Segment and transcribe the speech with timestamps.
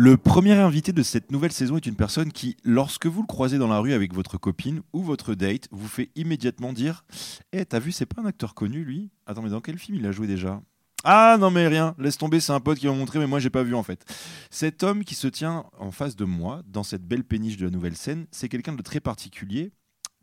[0.00, 3.58] Le premier invité de cette nouvelle saison est une personne qui, lorsque vous le croisez
[3.58, 7.04] dans la rue avec votre copine ou votre date, vous fait immédiatement dire
[7.52, 9.10] Eh, t'as vu, c'est pas un acteur connu lui?
[9.26, 10.62] Attends, mais dans quel film il a joué déjà?
[11.02, 13.50] Ah non mais rien, laisse tomber, c'est un pote qui m'a montré, mais moi j'ai
[13.50, 14.04] pas vu en fait.
[14.50, 17.72] Cet homme qui se tient en face de moi, dans cette belle péniche de la
[17.72, 19.72] nouvelle scène, c'est quelqu'un de très particulier,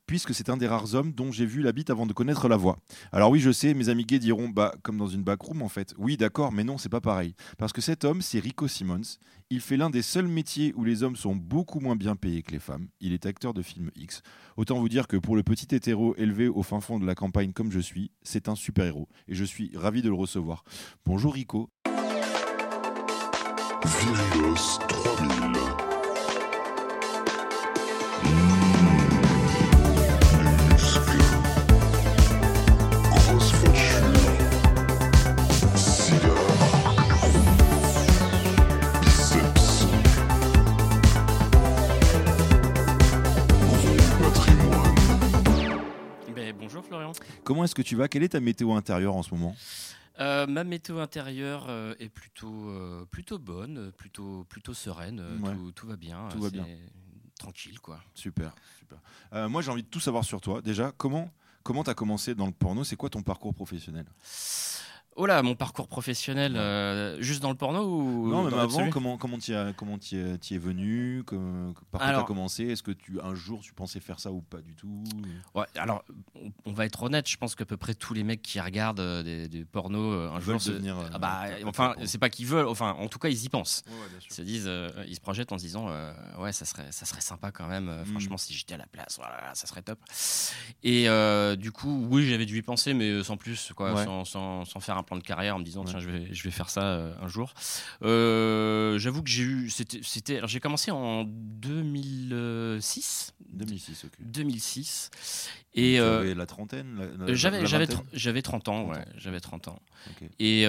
[0.08, 2.58] puisque c'est un des rares hommes dont j'ai vu la bite avant de connaître la
[2.58, 2.78] voix.
[3.12, 5.94] Alors oui, je sais, mes amis gays diront, bah, comme dans une backroom en fait.
[5.98, 7.36] Oui, d'accord, mais non, c'est pas pareil.
[7.58, 9.18] Parce que cet homme, c'est Rico Simmons.
[9.50, 12.52] Il fait l'un des seuls métiers où les hommes sont beaucoup moins bien payés que
[12.52, 12.88] les femmes.
[13.00, 14.22] Il est acteur de film X.
[14.58, 17.54] Autant vous dire que pour le petit hétéro élevé au fin fond de la campagne
[17.54, 19.08] comme je suis, c'est un super-héros.
[19.28, 20.64] Et je suis ravi de le recevoir.
[21.06, 21.70] Bonjour Rico.
[23.86, 25.85] Virios 3000.
[47.46, 48.08] Comment est-ce que tu vas?
[48.08, 49.56] Quelle est ta météo intérieure en ce moment?
[50.20, 55.22] Euh, ma météo intérieure euh, est plutôt, euh, plutôt bonne, plutôt, plutôt sereine,
[55.76, 56.28] tout, va bien.
[56.32, 56.66] Tout va bien.
[57.38, 58.00] Tranquille, quoi.
[58.16, 59.50] Super, super.
[59.50, 60.62] moi, j'ai envie de tout savoir sur toi.
[60.62, 62.84] Déjà, comment comment tu as commencé dans le porno?
[62.84, 64.06] C'est quoi ton parcours professionnel?
[65.18, 69.18] Oh là, mon parcours professionnel, euh, juste dans le porno ou Non, même avant, comment
[69.18, 71.24] comment tu comment y es venu
[71.90, 72.66] Par quoi tu as commencé?
[72.66, 75.06] Est-ce que tu un jour tu pensais faire ça ou pas du tout?
[75.54, 76.04] Ouais, alors
[76.66, 79.48] on, va être honnête, je pense qu'à peu près tous les mecs qui regardent euh,
[79.48, 83.08] des, pornos euh, un jour devenir, ah bah, enfin, c'est pas qu'ils veulent, enfin en
[83.08, 83.86] tout cas ils y pensent.
[84.30, 84.70] ils se disent
[85.08, 85.88] ils se projettent en se disant
[86.40, 88.06] ouais, ça serait ça serait sympa quand même mm.
[88.08, 90.00] franchement si j'étais à la place, voilà, ça serait top.
[90.84, 91.08] Et
[91.56, 94.98] du coup, oui, j'avais dû y penser mais sans plus quoi, sans, sans, sans faire
[94.98, 97.14] un plan de carrière en me disant tiens je vais je vais faire ça euh,
[97.22, 97.54] un jour.
[98.04, 103.34] Euh, j'avoue que j'ai eu c'était j'ai commencé en 2006.
[103.54, 104.12] 2006 ok.
[104.20, 105.10] 2006
[105.76, 109.80] et euh, la trentaine j'avais j'avais j'avais 30 ans ouais j'avais 30 ans
[110.40, 110.66] et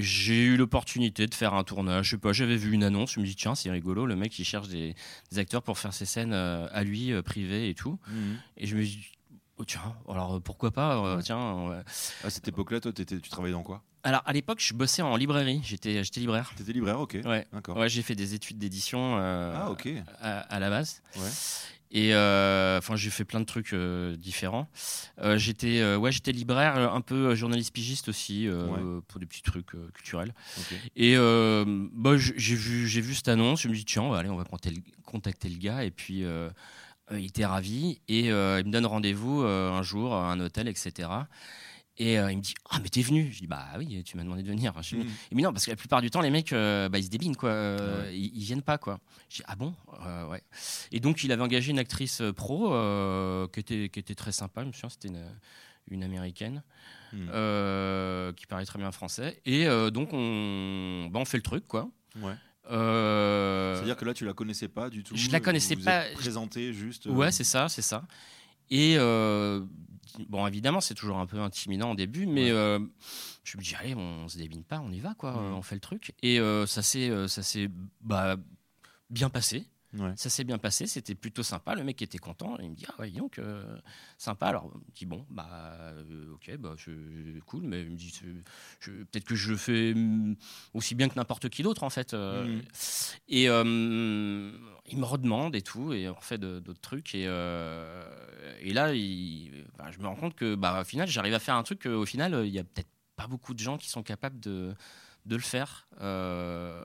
[0.00, 3.20] j'ai eu l'opportunité de faire un tournage je sais pas j'avais vu une annonce je
[3.20, 4.94] me dis tiens c'est rigolo le mec il cherche des,
[5.36, 8.38] acteurs pour faire ses scènes à lui privées et tout mhm.
[8.56, 9.10] et je me dis
[9.60, 11.82] Oh, tiens, alors euh, pourquoi pas euh, Tiens.
[12.24, 13.82] À cette époque-là, toi, tu travaillais dans quoi?
[14.02, 15.60] Alors à l'époque, je bossais en librairie.
[15.62, 16.50] J'étais, j'étais libraire.
[16.56, 17.18] T'étais libraire, ok.
[17.26, 17.46] Ouais.
[17.52, 17.76] D'accord.
[17.76, 19.18] Ouais, j'ai fait des études d'édition.
[19.18, 19.86] Euh, ah, ok.
[20.22, 21.02] À, la base.
[21.14, 21.28] Ouais.
[21.90, 23.74] Et enfin, j'ai fait plein de trucs
[24.16, 24.66] différents.
[25.34, 28.48] j'étais, ouais, j'étais libraire, un peu journaliste pigiste aussi
[29.08, 30.32] pour des petits trucs culturels.
[30.96, 33.60] Et bah, j'ai vu, j'ai vu cette annonce.
[33.60, 34.44] Je me dis tiens, allez, on va
[35.10, 36.48] contacter le gars et puis euh,
[37.18, 40.68] il était ravi et euh, il me donne rendez-vous euh, un jour à un hôtel,
[40.68, 41.08] etc.
[41.98, 44.42] Et il me dit Ah, mais t'es venu Je dis Bah oui, tu m'as demandé
[44.42, 44.72] de venir.
[44.72, 44.96] Mm.
[44.96, 47.36] Me dit Non, parce que la plupart du temps, les mecs, bah, ils se débinent,
[47.36, 47.52] quoi.
[48.10, 49.00] ils, viennent pas, quoi.
[49.28, 49.74] Je dis Ah bon?
[50.30, 50.42] Ouais.
[50.92, 52.70] Et donc, il avait engagé une actrice pro
[53.52, 54.62] qui, était, qui était très sympa.
[54.62, 55.24] Je me souviens, c'était une,
[55.90, 56.62] une, américaine
[57.12, 58.32] mm.
[58.34, 59.42] qui parlait très bien français.
[59.44, 61.90] Et donc, on, bah, on fait le truc, quoi.
[62.16, 62.34] Ouais.
[62.70, 65.16] Euh, C'est-à-dire que là, tu la connaissais pas du tout.
[65.16, 66.04] Je la connaissais vous pas.
[66.14, 67.06] Présenté juste.
[67.06, 68.04] Euh, ouais, c'est ça, c'est ça.
[68.70, 69.64] Et euh,
[70.28, 74.28] bon, évidemment, c'est toujours un peu intimidant au début, mais je me dis allez, on,
[74.28, 76.12] se débine pas, on y va quoi, on fait le truc.
[76.22, 77.68] Et ça s'est, ça s'est
[78.00, 78.36] bah,
[79.10, 79.66] bien passé.
[80.16, 81.74] Ça s'est bien passé, c'était plutôt sympa.
[81.74, 82.56] Le mec était content.
[82.60, 83.64] Il me dit Ah, ouais, donc, euh,
[84.18, 84.46] sympa.
[84.46, 86.76] Alors, il me dit Bon, bah, euh, ok, bah,
[87.46, 88.12] cool, mais il me dit
[88.80, 90.36] Peut-être que je le fais mm,
[90.74, 92.14] aussi bien que n'importe qui d'autre, en fait.
[92.14, 92.44] Euh.
[92.44, 92.62] Mm.
[93.28, 97.14] Et il me redemande et tout, et on fait d'autres trucs.
[97.16, 98.92] Et, et là,
[99.76, 102.06] bah, je me rends compte que, bah, au final, j'arrive à faire un truc qu'au
[102.06, 104.72] final, il y a peut-être pas beaucoup de gens qui sont capables de
[105.30, 105.86] de le faire.
[106.02, 106.82] Euh,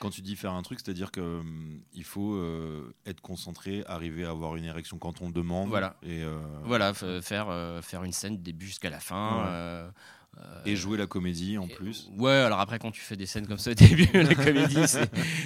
[0.00, 4.24] quand tu dis faire un truc, c'est-à-dire qu'il hum, il faut euh, être concentré, arriver
[4.24, 5.68] à avoir une érection quand on le demande.
[5.68, 5.96] Voilà.
[6.02, 9.92] Et, euh, voilà, faire, faire une scène du début jusqu'à la fin.
[10.64, 12.10] et jouer la comédie en plus.
[12.16, 14.82] Ouais, alors après, quand tu fais des scènes comme ça au début, la comédie,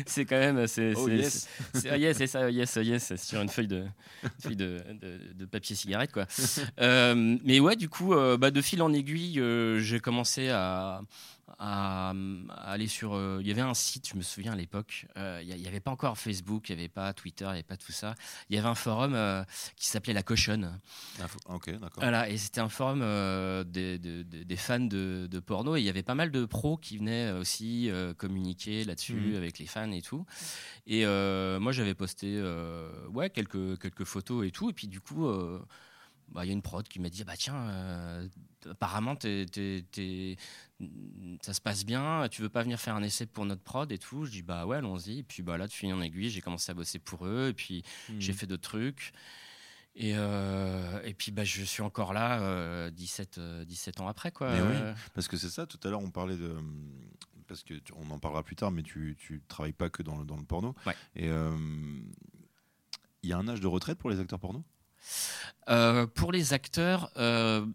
[0.06, 0.66] c'est quand même.
[0.68, 1.48] C'est oh, yes.
[1.84, 3.84] yes, c'est ça, yes, yes, sur une feuille de,
[4.40, 4.80] feuille de,
[5.34, 6.26] de, papier cigarette, quoi.
[6.78, 9.42] mais ouais, du coup, bah, de fil en aiguille,
[9.80, 11.02] j'ai commencé à
[11.58, 12.12] à,
[12.48, 13.14] aller sur.
[13.14, 15.80] Euh, il y avait un site, je me souviens à l'époque, euh, il n'y avait
[15.80, 18.14] pas encore Facebook, il n'y avait pas Twitter, il n'y avait pas tout ça.
[18.48, 19.42] Il y avait un forum euh,
[19.76, 20.78] qui s'appelait La Cochonne.
[21.20, 22.02] Ah, ok, d'accord.
[22.02, 23.00] Voilà, et c'était un forum
[23.64, 27.32] des, des, fans de, porno, et il y avait pas mal de pros qui venaient
[27.32, 29.36] aussi communiquer là-dessus mhm.
[29.36, 30.24] avec les fans et tout.
[30.86, 32.40] Et moi, j'avais posté
[33.12, 35.26] ouais, quelques, quelques photos et tout, et puis du coup
[36.32, 38.28] bah, y a une prod qui m'a dit bah tiens euh,
[38.70, 39.16] apparemment
[41.42, 43.98] ça se passe bien tu veux pas venir faire un essai pour notre prod et
[43.98, 46.40] tout je dis bah ouais allons-y et puis bah là de fil en aiguille j'ai
[46.40, 48.20] commencé à bosser pour eux et puis hmm.
[48.20, 49.12] j'ai fait d'autres trucs
[49.96, 54.30] et, euh, et puis bah, je suis encore là 17, 17 ans après.
[54.30, 54.52] Quoi.
[54.52, 54.76] oui,
[55.12, 56.54] parce que c'est ça, tout à l'heure on parlait de...
[57.48, 60.24] Parce que on en parlera plus tard, mais tu, tu travailles pas que dans le,
[60.24, 60.76] dans le porno.
[61.16, 61.28] Et
[63.22, 64.64] il y a un âge de retraite pour les acteurs porno?
[65.68, 67.66] Euh, Pour les acteurs, euh,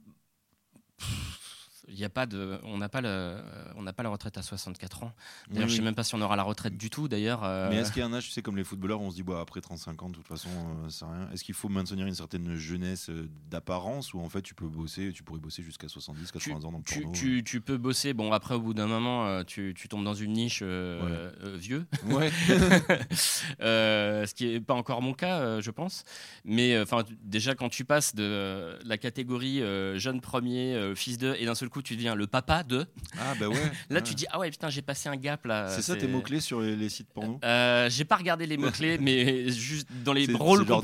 [1.87, 3.35] il y a pas de, on n'a pas le,
[3.75, 5.13] on n'a pas la retraite à 64 ans.
[5.49, 7.07] D'ailleurs, je sais même pas si on aura la retraite du tout.
[7.07, 7.43] D'ailleurs.
[7.43, 7.69] Euh.
[7.69, 9.23] Mais est-ce qu'il y a un âge, tu sais, comme les footballeurs, on se dit,
[9.23, 11.29] bah, après 35 ans, de toute façon, euh, c'est rien.
[11.33, 15.11] Est-ce qu'il faut maintenir une certaine jeunesse euh, d'apparence ou en fait, tu peux bosser,
[15.13, 18.13] tu pourrais boscer jusqu'à 70, 80 ans dans le tu, porno tu, tu, peux bosser.
[18.13, 21.85] Bon, après, au bout d'un moment, tu, tu, tombes dans une niche vieux.
[22.05, 22.29] Ouais.
[23.59, 26.03] ce qui est pas encore mon cas, je pense.
[26.45, 29.61] Mais enfin, déjà quand tu passes de la catégorie
[29.99, 32.85] jeune premier, fils de, et d'un seul coup tu deviens le papa de.
[33.19, 33.71] Ah bah ouais.
[33.89, 35.67] là, tu dis ah ouais putain, j'ai passé un gap là.
[35.69, 37.39] C'est ça tes mots clés sur les, sites porno.
[37.43, 40.81] Euh, j'ai pas regardé les mots clés, mais juste dans les rôles qu'on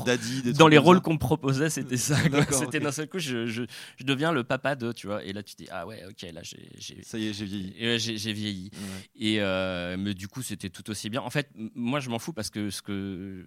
[0.58, 2.18] dans les rôles qu'on me proposait, c'était ça.
[2.52, 3.64] C'était d'un seul coup, je, je,
[4.02, 5.24] deviens le papa de, tu vois.
[5.24, 6.70] Et là, tu dis ah ouais, ok, là j'ai.
[7.04, 8.00] Ça y est, j'ai vieilli.
[8.00, 8.72] J'ai vieilli.
[9.16, 11.22] Et euh, mais du coup, c'était tout aussi bien.
[11.22, 13.46] En fait, moi, je m'en fous parce que ce que,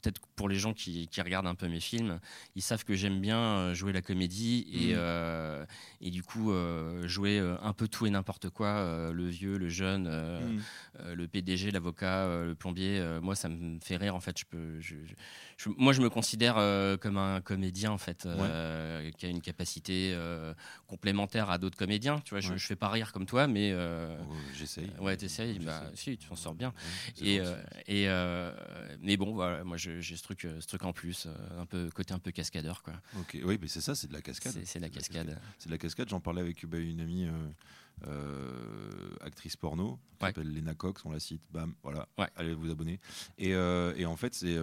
[0.00, 2.18] peut-être pour les gens qui, regardent un peu mes films,
[2.56, 4.98] ils savent que j'aime bien euh, jouer la comédie et, mm.
[4.98, 5.66] euh,
[6.00, 10.08] et du coup euh, jouer un peu tout et n'importe quoi, le vieux, le jeune,
[10.08, 11.12] mm.
[11.12, 13.02] le PDG, l'avocat, le plombier.
[13.22, 14.38] moi, ça me fait rire en fait.
[14.38, 14.80] Je peux,
[15.76, 16.54] moi, je me considère
[17.00, 18.26] comme un comédien en fait,
[19.18, 20.16] qui a une capacité
[20.86, 22.20] complémentaire à d'autres comédiens.
[22.24, 24.90] Tu vois, je, ne fais pas rire comme toi, mais oh, j'essaye.
[25.00, 25.58] ouais, t'essayes.
[25.58, 26.72] Bah, si, tu t'en sors bien.
[27.20, 27.40] et,
[27.88, 28.08] et
[29.02, 31.66] mais bon, voilà, moi je j'ai ce truc, euh, ce truc en plus, euh, un
[31.66, 32.94] peu côté un peu cascadeur quoi.
[33.18, 34.52] Ok, oui, mais c'est ça, c'est de la cascade.
[34.64, 35.38] C'est de la cascade.
[35.58, 36.08] C'est de la cascade.
[36.08, 37.28] J'en parlais avec une amie.
[38.06, 42.98] Euh, actrice porno qui s'appelle Lena Cox, on la cite, bam, voilà, allez vous abonner.
[43.36, 44.56] Et, et en fait, c'est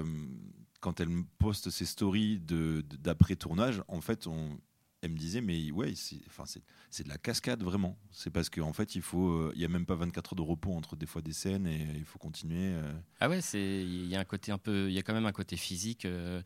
[0.80, 4.58] quand elle poste ses stories d'après tournage, en fait, on,
[5.02, 7.98] elle me disait, mais ouais, c'est, enfin, c'est, de la cascade vraiment.
[8.12, 10.36] C'est parce qu'en en fait, il faut, euh, il y a même pas 24 heures
[10.36, 12.74] de repos entre des fois des scènes et il faut continuer.
[12.74, 12.94] Euh.
[13.20, 15.28] Ah ouais, c'est, il y a un côté un peu, il y a quand même
[15.28, 16.42] un côté physique, euh,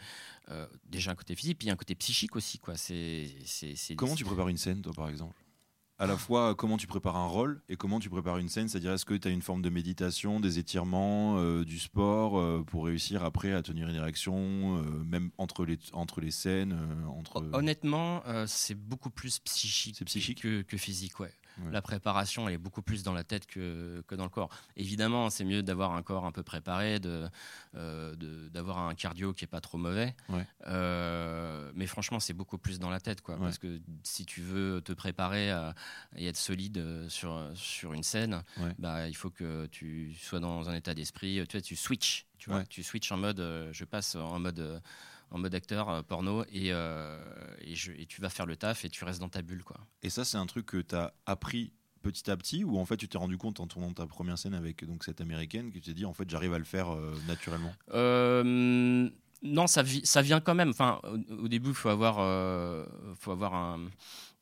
[0.89, 2.75] déjà un côté physique, puis il y a un côté psychique aussi, quoi.
[2.75, 5.35] C'est, c'est, Comment tu prépares une scène, toi, par exemple?
[6.01, 8.91] À la fois comment tu prépares un rôle et comment tu prépares une scène, c'est-à-dire
[8.91, 12.85] est-ce que tu as une forme de méditation, des étirements, euh, du sport euh, pour
[12.85, 14.33] réussir après à tenir une érection,
[14.77, 16.75] euh, même entre les, entre les scènes
[17.15, 17.47] entre...
[17.53, 21.33] Honnêtement, c'est beaucoup plus psychique, psychique que, que, physique, ouais.
[21.71, 24.49] La préparation, elle est beaucoup plus dans la tête que, que dans le corps.
[24.77, 29.43] Évidemment, c'est mieux d'avoir un corps un peu préparé, euh, de, d'avoir un cardio qui
[29.45, 30.15] est pas trop mauvais.
[30.67, 33.37] Euh, mais franchement, c'est beaucoup plus dans la tête, quoi.
[33.37, 35.75] Parce que si tu veux te préparer à,
[36.15, 38.43] et être solide sur, sur une scène,
[38.79, 41.45] bah, il faut que tu sois dans un état d'esprit.
[41.47, 42.25] Tu vois, tu switches.
[42.37, 44.81] Tu vois, tu switches en mode, euh, je passe en mode
[45.31, 47.17] en mode acteur euh, porno et, euh,
[47.61, 49.63] et, je, et, tu vas faire le taf et tu restes dans ta bulle.
[49.63, 49.77] Quoi.
[50.03, 52.97] Et ça, c'est un truc que tu as appris petit à petit ou en fait
[52.97, 55.81] tu t'es rendu compte en tournant ta première scène avec donc cette américaine que tu
[55.81, 57.73] t'es dit en fait j'arrive à le faire euh, naturellement?
[59.43, 60.69] Non, ça, ça vient quand même.
[60.69, 62.17] Enfin, au, début, il faut avoir,
[63.15, 63.89] faut avoir un,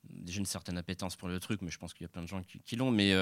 [0.09, 2.27] déjà une certaine appétence pour le truc, mais je pense qu'il y a plein de
[2.27, 2.91] gens qui, l'ont.
[2.91, 3.13] Mais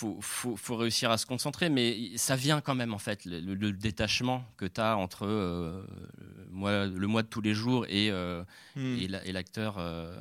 [0.00, 3.72] faut, faut, faut, réussir à se concentrer, mais ça vient quand même en fait, le,
[3.72, 5.84] détachement que tu as entre euh,
[6.50, 8.42] moi, le mois de tous les jours et, euh,
[8.76, 8.96] hmm.
[8.98, 10.16] et l'acteur euh,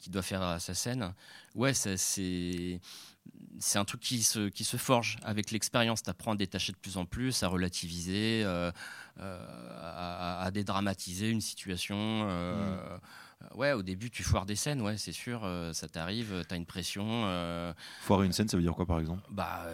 [0.00, 1.12] qui doit faire sa scène.
[1.54, 2.80] Ouais, c'est
[3.60, 6.02] c'est un truc qui se, qui se forge avec l'expérience.
[6.02, 8.72] Tu apprends à détacher de plus en plus, à relativiser, à,
[10.42, 12.24] à, dédramatiser une situation.
[12.24, 12.28] Hmm.
[12.28, 12.98] Euh,
[13.54, 16.54] ouais, au début, tu foires des scènes, ouais, c'est sûr, euh, ça t'arrive, euh, tu
[16.54, 17.74] as une pression.
[18.00, 19.22] Foirer une scène, ça veut dire quoi par exemple?
[19.30, 19.66] Bah,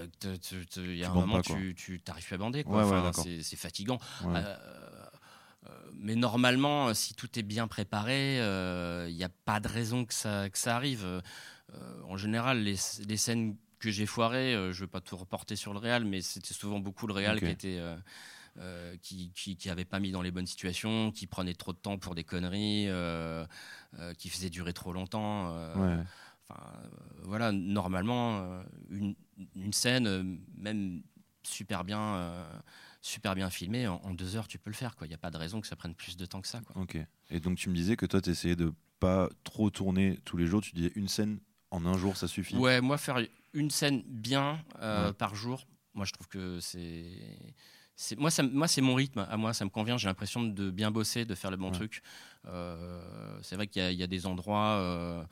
[0.77, 3.13] il y a un moment, tu, tu t'arrives plus à bander, quoi.
[3.13, 3.99] c'est fatigant.
[5.95, 8.37] mais normalement, si tout est bien préparé,
[9.09, 11.07] il n'y a pas de raison que ça, que ça arrive.
[12.09, 15.73] en général, les, les scènes que j'ai foirées, je ne veux pas tout reporter sur
[15.73, 17.81] le Real, mais c'était souvent beaucoup le Real qui était
[18.59, 21.99] euh, qui, qui, avait pas mis dans les bonnes situations, qui prenait trop de temps
[21.99, 23.47] pour des conneries, euh,
[23.99, 25.55] euh, qui faisait durer trop longtemps.
[27.23, 29.15] voilà, normalement, une,
[29.55, 31.03] une, scène, même
[31.45, 32.45] super bien,
[33.01, 34.97] super bien filmée, en, deux heures, tu peux le faire.
[35.03, 36.61] Il n'y a pas de raison que ça prenne plus de temps que ça.
[36.61, 36.83] Quoi.
[36.83, 36.99] Ok.
[37.31, 40.47] Et donc, tu me disais que toi, tu essayais de pas trop tourner tous les
[40.47, 40.61] jours.
[40.61, 41.39] Tu disais une scène
[41.71, 44.61] en un jour, ça suffit Ouais, moi, faire une scène bien
[45.19, 47.55] par jour, moi, je trouve que c'est
[48.19, 49.27] moi, ça, moi c'est mon rythme.
[49.31, 49.97] À moi, ça me convient.
[49.97, 52.03] J'ai l'impression de bien bosser, de faire le bon truc.
[52.49, 55.23] Euh, c'est vrai qu'il y, a des endroits, euh,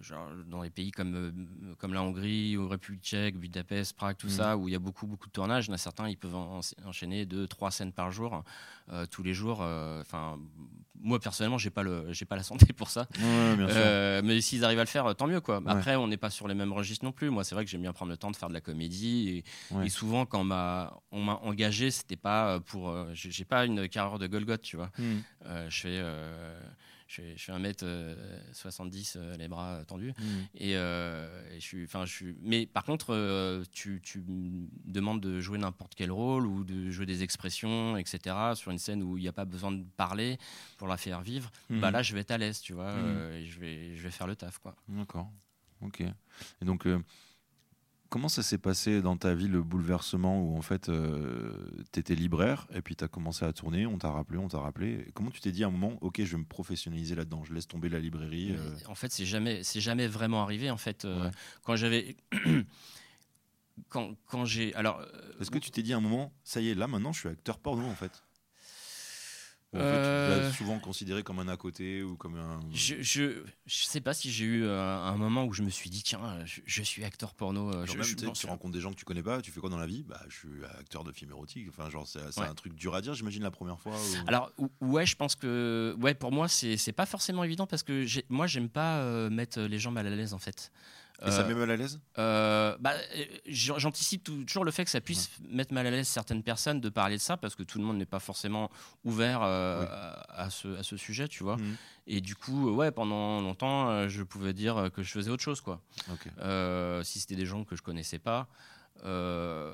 [0.00, 4.30] genre dans les pays comme, comme la Hongrie, ou République tchèque, Budapest, Prague, tout mm.
[4.30, 5.66] ça, où il y a beaucoup, beaucoup de tournages.
[5.66, 6.36] Il y en a certains, ils peuvent
[6.84, 8.44] enchaîner deux, trois scènes par jour,
[9.10, 9.60] tous les jours.
[9.60, 10.38] Enfin,
[11.00, 13.06] moi personnellement, j'ai pas le, j'ai pas la santé pour ça.
[14.22, 15.62] mais s'ils arrivent à le faire, tant mieux quoi.
[15.66, 17.30] Après, on n'est pas sur les mêmes registres non plus.
[17.30, 19.44] Moi, c'est vrai que j'aime bien prendre le temps de faire de la comédie
[19.82, 22.90] et, souvent quand on m'a, on m'a engagé, c'était pas pour.
[22.90, 24.90] Euh, j'ai pas une carrière de Golgoth, tu vois.
[24.98, 25.18] Hmm.
[25.46, 26.02] Euh, je fais.
[27.18, 30.12] Euh, je fais, 1m70 les bras tendus.
[30.18, 30.44] Hmm.
[30.54, 35.58] et, je suis enfin je suis mais par contre tu, tu me demandes de jouer
[35.58, 39.28] n'importe quel rôle ou de jouer des expressions etc sur une scène où il n'y
[39.28, 40.38] a pas besoin de parler
[40.76, 41.80] pour la faire vivre hmm.
[41.80, 42.94] bah là je vais être à l'aise tu vois
[43.32, 44.74] et je vais je vais faire le taf quoi.
[44.88, 45.30] D'accord.
[45.82, 46.00] Ok.
[46.00, 46.86] Et donc
[48.08, 51.52] Comment ça s'est passé dans ta vie le bouleversement où en fait euh,
[51.92, 54.58] tu étais libraire et puis tu as commencé à tourner, on t'a rappelé, on t'a
[54.58, 55.08] rappelé.
[55.14, 57.66] Comment tu t'es dit à un moment, ok, je vais me professionnaliser là-dedans, je laisse
[57.66, 58.70] tomber la librairie euh.
[58.88, 60.70] En fait, c'est jamais, c'est jamais vraiment arrivé.
[60.70, 61.30] En fait, euh,
[61.62, 62.16] quand j'avais.
[63.88, 64.74] quand, quand j'ai.
[64.74, 65.02] Alors.
[65.40, 67.28] Est-ce que tu t'es dit à un moment, ça y est, là maintenant je suis
[67.28, 68.22] acteur porno en fait?
[69.76, 70.50] Euh...
[70.52, 72.60] souvent considéré comme un à côté ou comme un.
[72.72, 75.90] Je, je, je sais pas si j'ai eu euh, un, moment où je me suis
[75.90, 77.70] dit tiens je, suis acteur porno.
[77.72, 79.78] Euh, je, même, tu rencontres des gens que tu connais pas, tu fais quoi dans
[79.78, 80.02] la vie?
[80.02, 81.66] Bah je suis acteur de film érotique.
[81.68, 83.94] Enfin genre c'est un truc dur à dire j'imagine la première fois.
[84.26, 88.46] Alors ouais je pense que ouais pour moi c'est pas forcément évident parce que moi
[88.46, 90.72] j'aime pas euh, mettre les gens mal à l'aise en fait.
[91.24, 92.00] Et ça met mal à l'aise?
[92.18, 92.94] euh, bah,
[93.46, 97.16] J'anticipe toujours le fait que ça puisse mettre mal à l'aise certaines personnes de parler
[97.16, 98.70] de ça, parce que tout le monde n'est pas forcément
[99.04, 99.86] ouvert euh,
[100.28, 101.56] à, ce, à, ce, sujet, tu vois.
[101.56, 101.76] Mhm.
[102.06, 105.60] Et du coup, ouais, pendant longtemps, euh, je pouvais dire que je faisais autre chose,
[105.60, 105.80] quoi.
[107.02, 108.48] si c'était des gens que je connaissais pas.
[109.04, 109.72] Euh,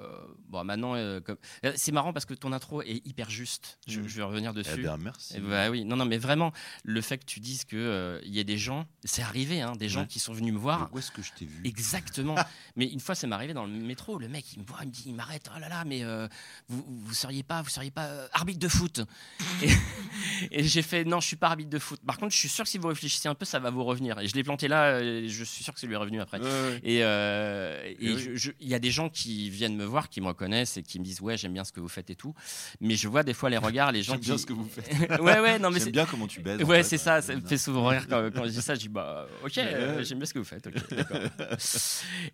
[0.48, 1.20] bon, maintenant, euh,
[1.64, 3.78] euh, c'est marrant parce que ton intro est hyper juste.
[3.86, 4.04] Je, mm.
[4.04, 4.70] vais revenir dessus.
[4.74, 5.38] Eh bien, merci.
[5.40, 6.52] bah, oui, non, non, mais vraiment,
[6.84, 9.88] le fait que tu dises que il y a des gens, c'est arrivé, hein, des
[9.88, 10.88] gens qui sont venus me voir.
[10.92, 11.62] où est-ce que je t'ai vu?
[11.64, 12.34] Exactement.
[12.76, 14.18] mais une fois, ça m'est arrivé dans le métro.
[14.18, 15.50] Le mec, il me voit, il me dit, il m'arrête.
[15.54, 16.02] Oh là là, mais
[16.68, 19.02] vous, vous seriez pas, vous seriez pas arbitre de foot
[20.50, 22.00] Et, j'ai fait, non, je suis pas arbitre de foot.
[22.06, 24.18] Par contre, je suis sûr que si vous réfléchissez un peu, ça va vous revenir.
[24.18, 25.00] Et je l'ai planté là.
[25.00, 26.40] je suis sûr que c'est lui revenu après.
[26.82, 30.98] Et il y a des gens qui viennent me voir, qui me reconnaissent et qui
[30.98, 32.34] me disent ouais j'aime bien ce que vous faites et tout.
[32.80, 34.26] Mais je vois des fois les regards, les gens qui.
[34.26, 35.10] bien ce que vous faites.
[35.20, 36.62] ouais ouais non mais j'aime bien comment tu baises.
[36.64, 38.74] Ouais c'est ça, ça me fait souvent rire quand, je dis ça.
[38.74, 40.68] Je dis bah ok j'aime bien ce que vous faites.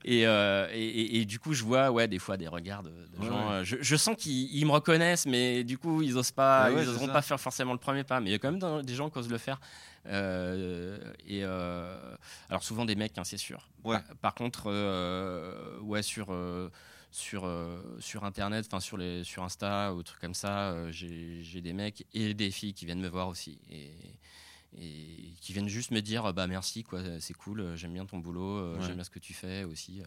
[0.09, 3.53] Euh, et, et, du coup je vois ouais des fois des regards de, gens.
[3.53, 7.23] Euh, je, sens qu'ils me reconnaissent mais du coup ils osent pas, ils oseront pas
[7.23, 8.21] faire forcément le premier pas.
[8.21, 9.61] Mais il y a quand même des gens qui osent le faire.
[10.07, 13.69] Euh, et alors souvent des mecs, hein, c'est sûr.
[13.85, 13.99] Ouais.
[14.21, 14.71] Par, contre,
[15.83, 16.35] ouais sur
[17.11, 17.51] sur,
[18.01, 22.35] sur internet, enfin sur, les, sur Insta ou trucs comme ça, j'ai des mecs et
[22.35, 23.59] des filles qui viennent me voir aussi.
[23.71, 23.93] Et,
[24.77, 28.79] et qui viennent juste me dire bah merci quoi c'est cool j'aime bien ton boulot
[28.83, 30.03] j'aime bien ce que tu fais aussi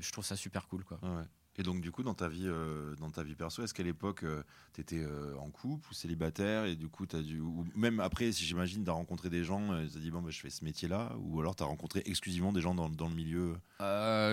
[0.00, 1.22] je trouve ça super cool quoi ouais.
[1.60, 4.22] Et donc, du coup, dans ta vie, euh, dans ta vie perso, est-ce qu'à l'époque,
[4.22, 7.38] euh, tu étais euh, en couple ou célibataire Et du coup, tu as dû.
[7.38, 10.30] Ou même après, si j'imagine, tu as rencontré des gens, tu as dit, bon, bah,
[10.30, 13.14] je fais ce métier-là Ou alors, tu as rencontré exclusivement des gens dans, dans le
[13.14, 13.58] milieu?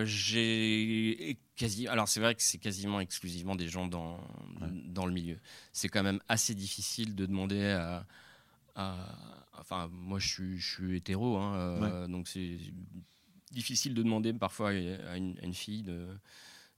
[0.05, 1.89] J'ai quasi.
[1.89, 4.21] Alors, c'est vrai que c'est quasiment exclusivement des gens dans,
[4.85, 5.37] dans le milieu.
[5.73, 8.05] C'est quand même assez difficile de demander à.
[9.59, 12.57] Enfin, moi, je suis, je suis hétéro, hein, donc c'est
[13.51, 16.07] difficile de demander parfois à une, à une fille de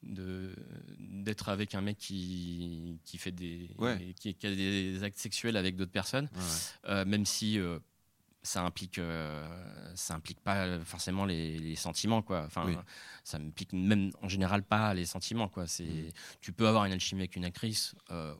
[0.02, 3.70] d'être avec un mec qui, qui fait des
[4.20, 6.30] qui, a des actes sexuels avec d'autres personnes
[6.88, 7.80] euh, même si euh,
[8.42, 9.46] ça implique euh,
[9.96, 12.44] ça implique pas forcément les, sentiments quoi.
[12.46, 12.82] Enfin
[13.26, 15.68] ça implique même en général pas les sentiments quoi.
[15.68, 16.12] C'est mm.
[16.40, 17.94] tu peux avoir une alchimie avec une actrice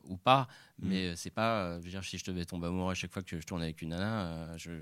[0.04, 0.48] ou pas
[0.78, 0.88] mm.
[0.88, 3.22] mais c'est pas je veux dire si je te vais tomber amoureux à chaque fois
[3.22, 4.72] que je tourne avec une nana je,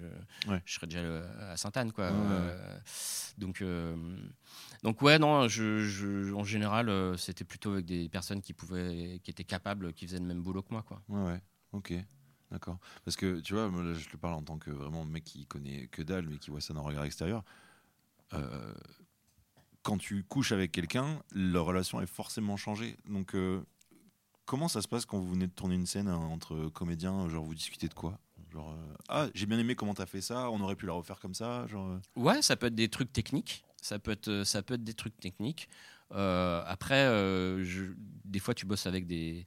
[0.65, 1.01] je serais déjà
[1.51, 2.13] à Sainte-Anne quoi
[3.39, 3.63] donc
[4.83, 9.31] donc ouais, non, je, en général, euh, c'était plutôt avec des personnes qui pouvaient, qui
[9.31, 11.03] étaient capables, qui faisaient le même boulot que moi, quoi.
[11.09, 11.43] Ouais, ouais,
[11.73, 11.95] ok.
[12.51, 12.79] D'accord.
[13.05, 16.03] Parce que tu vois, je te parle en tant que vraiment mec qui connaît que
[16.03, 17.45] dalle, mais qui voit ça d'un regard extérieur.
[18.33, 18.73] Euh,
[19.83, 22.97] quand tu couches avec quelqu'un, leur relation est forcément changée.
[23.07, 23.63] Donc, euh,
[24.47, 27.55] comment ça se passe quand vous venez de tourner une scène entre comédiens Genre, vous
[27.55, 28.19] discutez de quoi?
[28.53, 28.75] Genre,
[29.09, 31.67] ah, j'ai bien aimé comment t'as fait ça, on aurait pu la refaire comme ça
[31.67, 31.99] genre...
[32.17, 33.65] Ouais, ça peut être des trucs techniques.
[33.81, 35.69] Ça peut être, ça peut être des trucs techniques.
[36.15, 37.65] Euh, après, euh,
[38.25, 39.47] des fois, tu bosses avec des,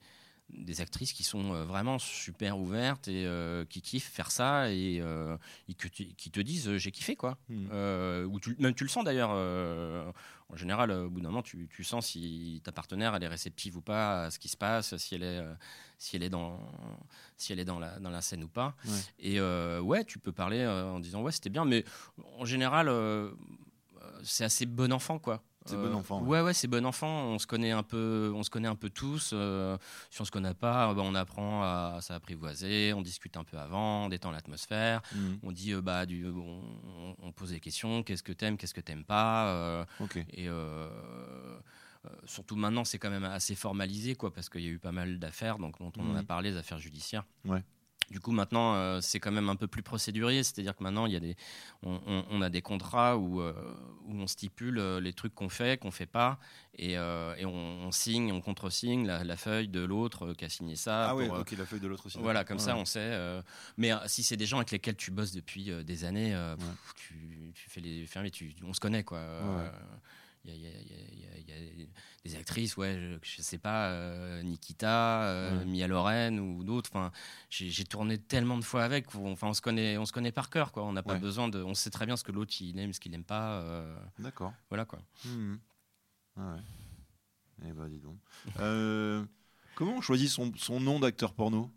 [0.49, 3.27] des actrices qui sont vraiment super ouvertes et
[3.69, 5.01] qui kiffent faire ça et,
[5.77, 7.37] qui te disent j'ai kiffé quoi.
[7.49, 7.67] Hmm.
[8.25, 9.31] ou même tu le sens d'ailleurs
[10.51, 13.81] en général, au bout d'un moment, tu, sens si ta partenaire elle est réceptive ou
[13.81, 15.41] pas à ce qui se passe, si elle est,
[15.97, 16.59] si elle est dans,
[17.37, 18.75] si elle est dans la, dans la scène ou pas.
[19.19, 21.85] Et ouais, tu peux parler en disant ouais, c'était bien, mais
[22.37, 22.91] en général,
[24.23, 25.41] c'est assez bon enfant quoi.
[25.65, 26.21] C'est bon enfant.
[26.23, 27.25] Ouais, ouais, c'est bon enfant.
[27.25, 29.31] On se connaît un peu, on se connaît un peu tous.
[29.33, 29.77] Euh,
[30.09, 32.93] si on se connaît pas, bah, on apprend à, s'apprivoiser.
[32.93, 35.01] On discute un peu avant, on détend l'atmosphère.
[35.13, 35.33] Mm.
[35.43, 38.03] On dit, euh, bah, du, on, pose des questions.
[38.03, 39.47] Qu'est-ce que t'aimes, qu'est-ce que t'aimes pas.
[39.47, 39.85] Euh,
[40.33, 40.47] et
[42.25, 45.19] surtout maintenant, c'est quand même assez formalisé, quoi, parce qu'il y a eu pas mal
[45.19, 46.25] d'affaires, donc dont on en a mm.
[46.25, 47.25] parlé, des affaires judiciaires.
[47.45, 47.63] Ouais.
[48.11, 51.13] Du coup, maintenant, euh, c'est quand même un peu plus procédurier, c'est-à-dire que maintenant, il
[51.13, 51.37] y a des,
[51.81, 53.53] on, a des contrats où, euh,
[54.05, 56.37] où on stipule euh, les trucs qu'on fait, qu'on fait pas,
[56.77, 61.11] et, et on, signe, on contre-signe la, feuille de l'autre qui a signé ça.
[61.11, 62.17] Ah oui, ok, la feuille de l'autre aussi.
[62.19, 63.17] Voilà, comme ça, on sait.
[63.77, 66.37] mais si c'est des gens avec lesquels tu bosses depuis des années,
[66.95, 69.21] tu, tu, fais les fermiers, tu, on se connaît, quoi.
[70.45, 71.55] Il y, a,
[72.23, 76.89] des actrices, ouais, je, je sais pas, euh, Nikita, euh, Mia Loren ou d'autres.
[76.93, 77.11] Enfin,
[77.49, 79.13] j'ai tourné tellement de fois avec.
[79.15, 80.83] Enfin, on se connaît, on se connaît par cœur, quoi.
[80.83, 82.99] On n'a pas besoin de, on sait très bien ce que l'autre il aime, ce
[82.99, 83.61] qu'il n'aime pas.
[83.61, 84.53] Euh, D'accord.
[84.69, 84.99] Voilà quoi.
[85.25, 85.55] Mmh.
[86.37, 86.61] Ah ouais.
[87.67, 88.17] Eh ben, dis donc.
[89.75, 91.69] Comment on choisit son, son nom d'acteur porno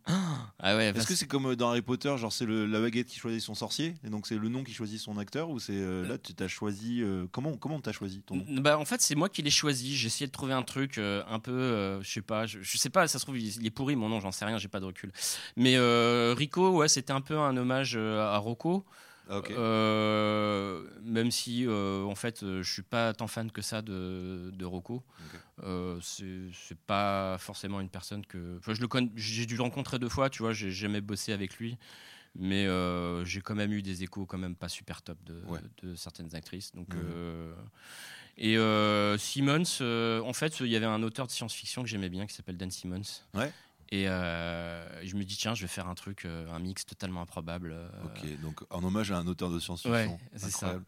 [0.59, 3.19] ah ouais, Est-ce que c'est comme euh, dans Harry Potter, genre c'est la baguette qui
[3.19, 6.07] choisit son sorcier, et donc c'est le nom qui choisit son acteur, ou c'est euh,
[6.07, 8.45] là tu t'as choisi euh, comment comment t'as choisi ton nom?
[8.61, 9.97] Bah en fait c'est moi qui l'ai choisi.
[9.97, 13.19] J'ai essayé de trouver un truc un peu, je sais pas, je, sais pas, ça
[13.19, 15.13] se trouve il est pourri mon nom, j'en sais rien, j'ai pas de recul.
[15.57, 15.79] Mais
[16.33, 18.85] Rico, ouais, c'était un peu un hommage à Rocco.
[19.31, 24.65] Euh, même si euh, en fait je suis pas tant fan que ça de, de
[24.65, 25.03] Rocco.
[25.63, 28.59] Euh, c'est pas forcément une personne que.
[28.67, 31.79] je le j'ai dû le rencontrer deux fois, tu vois, j'ai jamais bossé avec lui.
[32.37, 32.67] Mais
[33.25, 35.43] j'ai quand même eu des échos quand même pas super top de,
[35.83, 36.73] de certaines actrices.
[36.73, 36.95] Donc,
[38.37, 38.57] et
[39.19, 42.57] Simmons, en fait, il y avait un auteur de science-fiction que j'aimais bien qui s'appelle
[42.57, 43.23] Dan Simmons.
[43.35, 43.53] Ouais.
[43.91, 47.21] Et euh, je me dis, tiens, je vais faire un truc, euh, un mix totalement
[47.21, 47.73] improbable.
[47.73, 47.89] Euh.
[48.05, 49.93] Ok, donc en hommage à un auteur de science-fiction.
[49.93, 50.81] Ouais, c'est ça.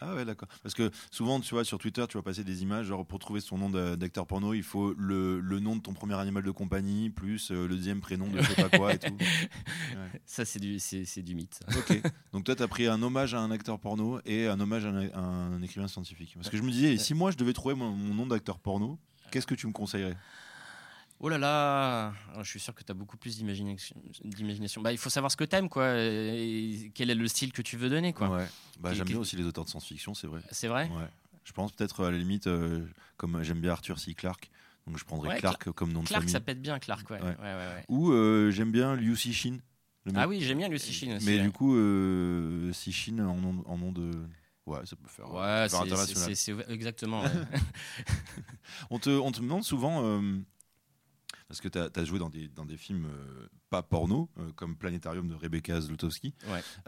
[0.00, 0.48] Ah ouais, d'accord.
[0.62, 3.40] Parce que souvent, tu vois, sur Twitter, tu vas passer des images, genre pour trouver
[3.40, 7.10] son nom d'acteur porno, il faut le, le, nom de ton premier animal de compagnie,
[7.10, 9.16] plus le deuxième prénom de je sais pas quoi et tout.
[10.26, 11.58] Ça, c'est du, c'est, du mythe.
[11.76, 12.00] Ok.
[12.32, 14.90] Donc toi, tu as pris un hommage à un acteur porno et un hommage à
[15.18, 16.34] un, écrivain scientifique.
[16.36, 19.00] Parce que je me disais, si moi, je devais trouver mon nom d'acteur porno,
[19.32, 20.16] qu'est-ce que tu me conseillerais?
[21.24, 24.82] Oh là là, je suis sûr que tu as beaucoup plus d'imagination.
[24.82, 25.94] Bah, il faut savoir ce que tu aimes, quoi.
[25.96, 28.28] Et quel est le style que tu veux donner, quoi.
[28.28, 28.46] Ouais.
[28.80, 30.40] Bah, j'aime bien aussi les auteurs de science-fiction, c'est vrai.
[30.50, 30.88] C'est vrai?
[30.88, 31.06] Ouais.
[31.44, 32.84] Je pense peut-être à la limite, euh,
[33.16, 34.14] comme j'aime bien Arthur C.
[34.14, 34.50] Clarke,
[34.86, 36.26] donc je prendrais Clarke comme nom de famille.
[36.26, 37.20] Clarke, ça pète bien, Clarke, ouais.
[37.88, 39.58] Ou euh, j'aime bien Liu Cixin.
[40.16, 41.26] Ah oui, j'aime bien Liu Cixin aussi.
[41.26, 44.10] Mais du coup, euh, Cixin en nom, en nom de.
[44.66, 45.32] Ouais, ça peut faire.
[45.32, 45.66] Ouais,
[46.34, 47.22] c'est exactement.
[48.90, 50.38] on, te, on te demande souvent euh,
[51.52, 54.74] parce que tu as, joué dans des, dans des films euh, pas porno, euh, comme
[54.74, 56.32] Planétarium de Rebecca Zlotowski.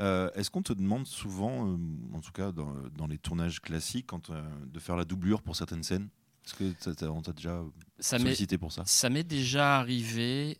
[0.00, 1.78] Euh, est-ce qu'on te demande souvent,
[2.14, 5.82] en tout cas dans, dans les tournages classiques, quand, de faire la doublure pour certaines
[5.82, 6.08] scènes?
[6.46, 7.62] Est-ce que on t'a déjà
[7.98, 8.84] ça sollicité pour ça?
[8.86, 10.58] Ça m'est déjà arrivé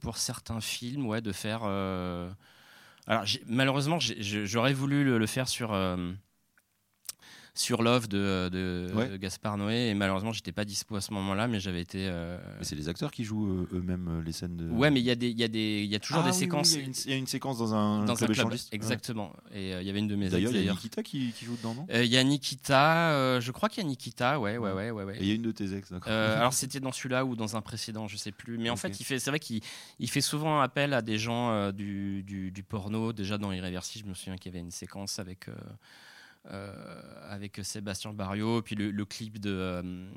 [0.00, 1.64] pour certains films, ouais, de faire.
[1.64, 5.72] Alors malheureusement, j'aurais voulu le, le, faire sur
[7.56, 9.88] sur Love de, de, Gaspard Noé.
[9.90, 12.08] Et malheureusement, j'étais pas dispo à ce moment-là, mais j'avais été.
[12.08, 14.68] Euh, mais c'est les acteurs qui jouent euh, eux-mêmes euh, les scènes de.
[14.70, 16.74] Ouais, mais il y, a des, y, a des, y a toujours ah des séquences.
[16.74, 19.32] Il y, a une séquence dans un dans club, un club Exactement.
[19.52, 21.56] Et il y avait une de mes D'ailleurs, il y a Nikita qui, qui, joue
[21.56, 21.86] dedans, non?
[21.92, 24.90] Il y a Nikita, je crois qu'il y a Nikita, ouais, ouais, ouais.
[24.90, 25.16] ouais, ouais.
[25.18, 26.12] Et il y a une de tes ex, d'accord.
[26.12, 28.58] alors c'était dans celui-là ou dans un précédent, je sais plus.
[28.58, 29.60] Mais en fait, il fait, c'est vrai qu'il
[30.00, 33.12] il fait souvent appel à des gens du, du, du, porno.
[33.12, 35.48] Déjà dans Irréversible, je me souviens qu'il y avait une séquence avec.
[35.48, 35.54] Euh,
[36.46, 40.08] avec Sébastien Barrio, puis le, clip de euh,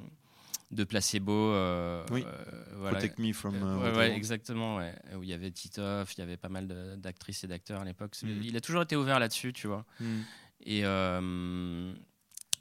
[0.72, 1.32] de placebo.
[1.32, 2.26] Euh, oui.
[2.90, 3.56] Protect Me from.
[3.96, 4.78] ouais, exactement.
[5.16, 8.16] Où il y avait Titoff, il y avait pas mal d'actrices et d'acteurs à l'époque.
[8.22, 8.42] Mm.
[8.44, 9.86] Il a toujours été ouvert là-dessus, tu vois.
[10.00, 10.20] Mm.
[10.66, 10.82] Et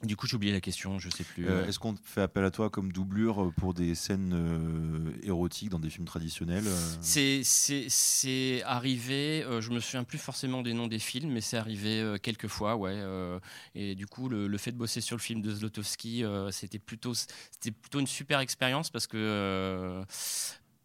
[0.03, 1.49] du coup, j'ai oublié la question, je sais plus.
[1.49, 5.79] Euh, est-ce qu'on fait appel à toi comme doublure pour des scènes euh, érotiques dans
[5.79, 6.97] des films traditionnels euh?
[7.01, 12.47] C'est arrivé, je me souviens plus forcément des noms des films, mais c'est arrivé quelques
[12.47, 12.95] fois, ouais.
[13.73, 17.13] et du coup, le, fait de bosser sur le film de Zlotowski, c'était plutôt,
[17.81, 20.03] plutôt une super expérience parce que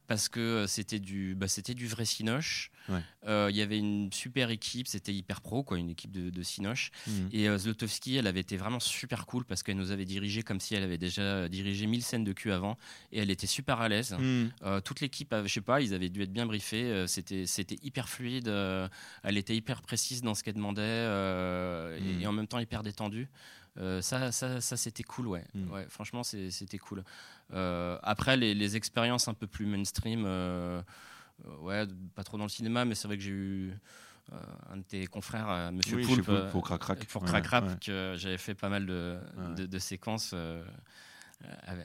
[0.07, 2.72] parce que c'était du, bah, c'était du vrai Cinoche.
[2.91, 6.91] Il y avait une super équipe, c'était hyper pro, quoi, une équipe de, de Cinoche.
[7.07, 7.29] Mhm.
[7.33, 10.75] Et Zlotowski, elle avait été vraiment super cool parce qu'elle nous avait dirigé comme si
[10.75, 12.77] elle avait déjà dirigé 1000 scènes de cul avant.
[13.13, 14.17] Et elle était super à l'aise.
[14.19, 14.51] Mhm.
[14.85, 17.05] toute l'équipe, je sais pas, ils avaient dû être bien briefés.
[17.07, 18.49] c'était, c'était hyper fluide.
[18.49, 20.83] elle était hyper précise dans ce qu'elle demandait
[22.21, 23.29] et, en même temps hyper détendue.
[23.79, 25.45] Euh, ça, ça, ça c'était cool, ouais.
[25.71, 27.05] Ouais franchement, c'était cool.
[27.53, 30.83] Euh, après, les, expériences un peu plus mainstream, euh,
[31.61, 33.73] ouais, pas trop dans le cinéma, mais c'est vrai que j'ai eu
[34.71, 38.69] un de tes confrères, Monsieur Poulpe, pour Crac Crac, pour Crac que j'avais fait pas
[38.69, 39.19] mal de,
[39.57, 40.35] de séquences.
[41.69, 41.83] Euh,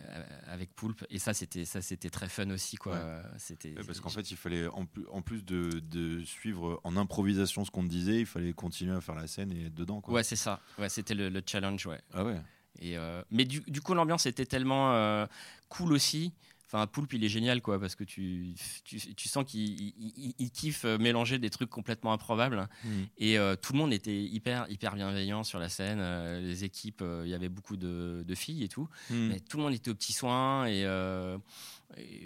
[0.47, 1.03] avec Poulpe.
[1.09, 2.99] Et ça c'était ça c'était très fun aussi quoi.
[3.37, 7.71] C'était parce qu'en fait il fallait en, en plus de, de, suivre en improvisation ce
[7.71, 10.13] qu'on te disait il fallait continuer à faire la scène et être dedans quoi.
[10.13, 10.61] ouais c'est ça.
[10.77, 12.01] Ouais c'était le, challenge ouais.
[12.13, 12.39] Ah ouais.
[12.79, 15.25] Et euh, mais du, du, coup l'ambiance était tellement euh,
[15.69, 16.33] cool aussi
[16.69, 18.53] Enfin, Poulpe, il est génial, quoi, parce que tu,
[18.83, 19.93] tu, sens qu'il
[20.37, 22.67] il, kiffe euh, mélanger des trucs complètement improbables.
[22.83, 22.89] Mm.
[23.19, 25.99] Et euh, tout le monde était hyper, hyper bienveillant sur la scène.
[26.01, 28.89] Euh, les équipes, il y avait beaucoup de, filles et tout.
[29.09, 29.27] Mm.
[29.29, 30.67] Mais tout le monde était aux petits soins.
[30.67, 30.85] Et,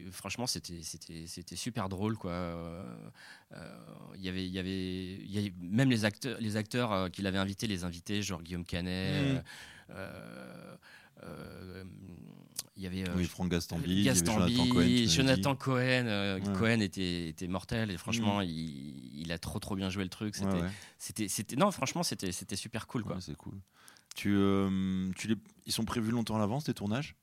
[0.10, 2.84] franchement, c'était, c'était, c'était super drôle, quoi.
[4.16, 4.52] Il y avait, il
[5.32, 9.44] y avait, même les acteurs, les acteurs qu'il avait invités, les invités, genre Guillaume Canet.
[9.90, 9.98] Mm.
[11.24, 11.84] Euh,
[12.78, 15.08] il y avait euh, oui, Franck Gastambi, Jonathan Cohen.
[15.08, 18.46] Jonathan Cohen, euh, Cohen était, était, mortel et franchement, mm.
[18.46, 20.36] il, il, a trop trop bien joué le truc.
[20.98, 23.18] C'était, c'était, non, franchement, c'était, c'était super cool quoi.
[23.20, 23.60] c'est cool.
[24.16, 24.36] Tu,
[25.16, 27.16] tu les, ils sont prévus longtemps à l'avance tes tournages?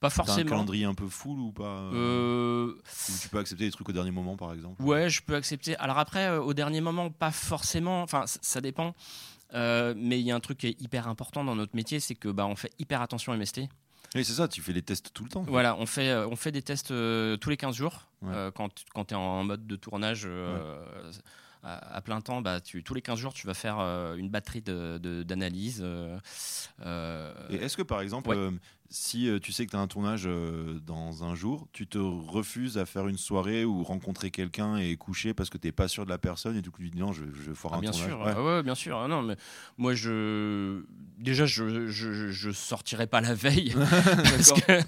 [0.00, 0.48] Pas forcément.
[0.48, 4.36] un calendrier un peu full ou pas Tu peux accepter des trucs au dernier moment,
[4.36, 4.82] par exemple?
[4.82, 5.76] Ouais, je peux accepter.
[5.76, 8.02] Alors après, au dernier moment, pas forcément.
[8.02, 8.94] Enfin, ça dépend.
[9.54, 12.14] Euh, mais il y a un truc qui est hyper important dans notre métier, c'est
[12.14, 13.62] que bah, on fait hyper attention à MST.
[14.14, 15.42] Oui, c'est ça, tu fais des tests tout le temps.
[15.46, 18.06] Voilà, on fait, euh, on fait des tests euh, tous les 15 jours.
[18.54, 20.28] quand, quand tu es en mode de tournage
[21.62, 23.78] à, plein temps, bah, tu, tous les 15 jours, tu vas faire
[24.16, 25.80] une batterie d'analyse.
[25.80, 26.18] De,
[27.50, 28.36] Et est-ce que, par exemple,
[28.92, 31.98] si euh, tu sais que tu as un tournage euh, dans un jour, tu te
[31.98, 35.88] refuses à faire une soirée ou rencontrer quelqu'un et coucher parce que tu n'es pas
[35.88, 37.78] sûr de la personne et du coup tu dis non, je, je vais faire ah,
[37.78, 38.34] un bien tournage.
[38.34, 38.62] Sûr, ouais.
[38.62, 38.98] bien sûr.
[38.98, 39.36] Ah, non, mais
[39.78, 40.82] moi, je
[41.22, 44.80] déjà, je, je, je sortirai pas la veille parce que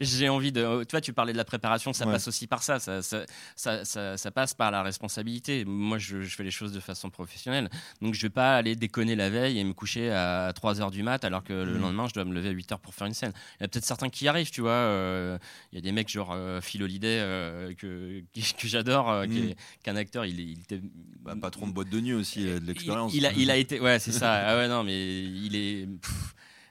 [0.00, 0.84] j'ai envie de.
[0.84, 2.80] Tu vois, tu parlais de la préparation, ça passe aussi par ça.
[2.80, 3.24] Ça, ça,
[3.56, 5.64] ça, ça, passe par la responsabilité.
[5.64, 7.70] Moi, je, fais les choses de façon professionnelle.
[8.00, 11.02] Donc, je vais pas aller déconner la veille et me coucher à 3 h du
[11.02, 11.80] mat alors que le mmh.
[11.80, 13.32] lendemain, je dois me lever à 8 h pour faire une scène.
[13.58, 14.70] Il y a peut-être certains qui y arrivent, tu vois.
[14.70, 15.38] Euh,
[15.72, 18.22] il y a des mecs genre euh, Phil Holiday euh, que,
[18.58, 20.24] que j'adore, qui, est, un acteur.
[20.24, 20.80] Il, il était
[21.20, 23.12] bah, patron de boîte de nuit aussi, de l'expérience.
[23.14, 24.32] Il, a, il a été, ouais, c'est ça.
[24.32, 25.88] Ah ouais, non, mais il est.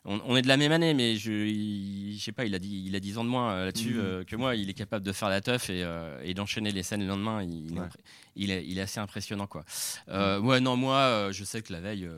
[0.06, 1.48] on, est de la même année, mais je,
[2.13, 4.26] je sais pas, il a, dit, il a 10 ans de moins là-dessus mm.
[4.26, 4.56] que moi.
[4.56, 5.86] Il est capable de faire la teuf et,
[6.24, 7.44] et d'enchaîner les scènes le lendemain.
[7.44, 7.82] Il,
[8.36, 9.63] il, est, il, est, assez impressionnant, quoi.
[10.10, 12.10] ouais, non, moi, je sais que la veille,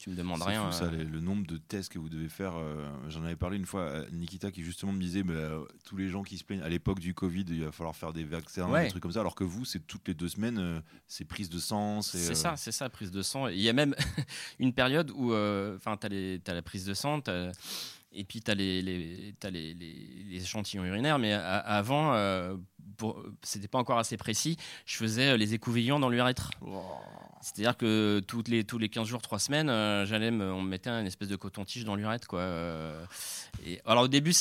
[0.00, 0.72] tu me demandes rien.
[0.72, 1.04] ça, euh.
[1.04, 2.56] le nombre de tests que vous devez faire.
[2.56, 6.08] Euh, j'en avais parlé une fois à Nikita qui justement me disait euh, tous les
[6.08, 8.88] gens qui se plaignent à l'époque du Covid, il va falloir faire des vaccins, des
[8.88, 12.00] trucs comme ça, alors que vous, c'est toutes les deux semaines, c'est prise de sang.
[12.00, 13.48] C'est ça, c'est ça, prise de sang.
[13.48, 13.94] Il y a même
[14.58, 17.20] une période où enfin tu as, la prise de sang,
[18.12, 22.16] et puis tu as, les, les, les, les, échantillons urinaires, mais avant,
[23.42, 26.52] c'était pas encore assez précis, je faisais les écouvillons dans l'urètre.
[27.42, 30.90] C'est-à-dire que toutes les, tous les 15 jours, 3 semaines, euh, j'allais on me mettait
[30.90, 32.28] une espèce de coton-tige dans l'urètre.
[32.28, 32.40] Quoi.
[32.40, 33.02] Euh.
[33.64, 34.32] et, alors au début,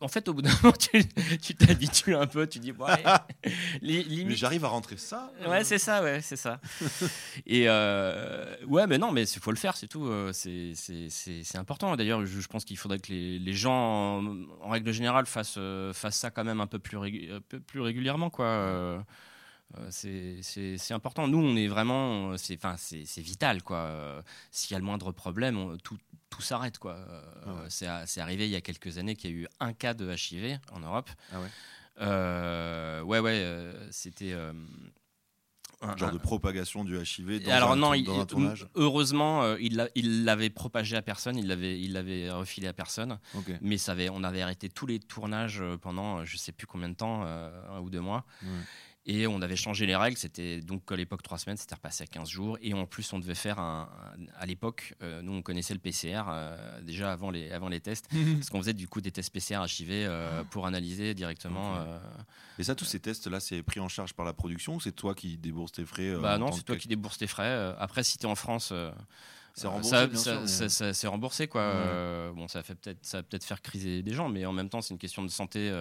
[0.00, 3.04] en fait, au bout d'un moment, tu t'habitues un peu, tu dis, ouais,
[3.82, 6.58] mais j'arrive à rentrer ça Ouais, c'est ça, ouais, c'est ça.
[7.46, 10.10] et euh, ouais, mais non, mais il faut le faire, c'est tout.
[10.32, 11.96] C'est important.
[11.96, 14.24] D'ailleurs, je, pense qu'il faudrait que les, les gens,
[14.62, 15.58] en, règle générale, fassent,
[15.92, 19.04] fassent ça quand même un peu plus, un peu plus régulièrement, quoi.
[19.78, 19.88] Euh,
[20.42, 21.28] c'est important.
[21.28, 22.76] Nous, on est vraiment, c'est enfin,
[23.18, 23.78] vital quoi.
[23.78, 26.96] Euh, s'il y a le moindre problème, tout, tout s'arrête quoi.
[26.96, 29.94] Euh, ah c'est arrivé il y a quelques années qu'il y a eu un cas
[29.94, 31.10] de HIV en Europe.
[31.32, 33.02] Ah ouais.
[33.02, 34.34] ouais ouais, c'était
[35.82, 40.24] un genre de propagation du HIV dans Alors un, non, dans un tournage heureusement, il
[40.24, 43.20] l'avait propagé à personne, il l'avait il l'avait refilé à personne.
[43.60, 46.96] Mais ça avait, on avait arrêté tous les tournages pendant je sais plus combien de
[46.96, 48.24] temps, un ou deux mois.
[49.06, 50.18] Et on avait changé les règles.
[50.18, 52.58] C'était donc à l'époque trois semaines, c'était repassé à 15 jours.
[52.60, 53.88] Et en plus, on devait faire un.
[54.38, 58.08] à l'époque, euh, nous on connaissait le PCR euh, déjà avant les, avant les tests,
[58.36, 61.76] parce qu'on faisait du coup des tests PCR HIV euh, pour analyser directement.
[62.58, 65.14] Et ça, tous ces tests-là, c'est pris en charge par la production ou c'est toi
[65.14, 67.74] qui débourses tes frais Bah non, c'est toi qui débourses tes frais.
[67.78, 68.72] Après, si tu es en France.
[69.52, 72.32] C'est remboursé, ça, c'est remboursé quoi.
[72.34, 74.82] bon, ça fait peut-être, ça va peut-être faire criser des gens, mais en même temps,
[74.82, 75.72] c'est une question de santé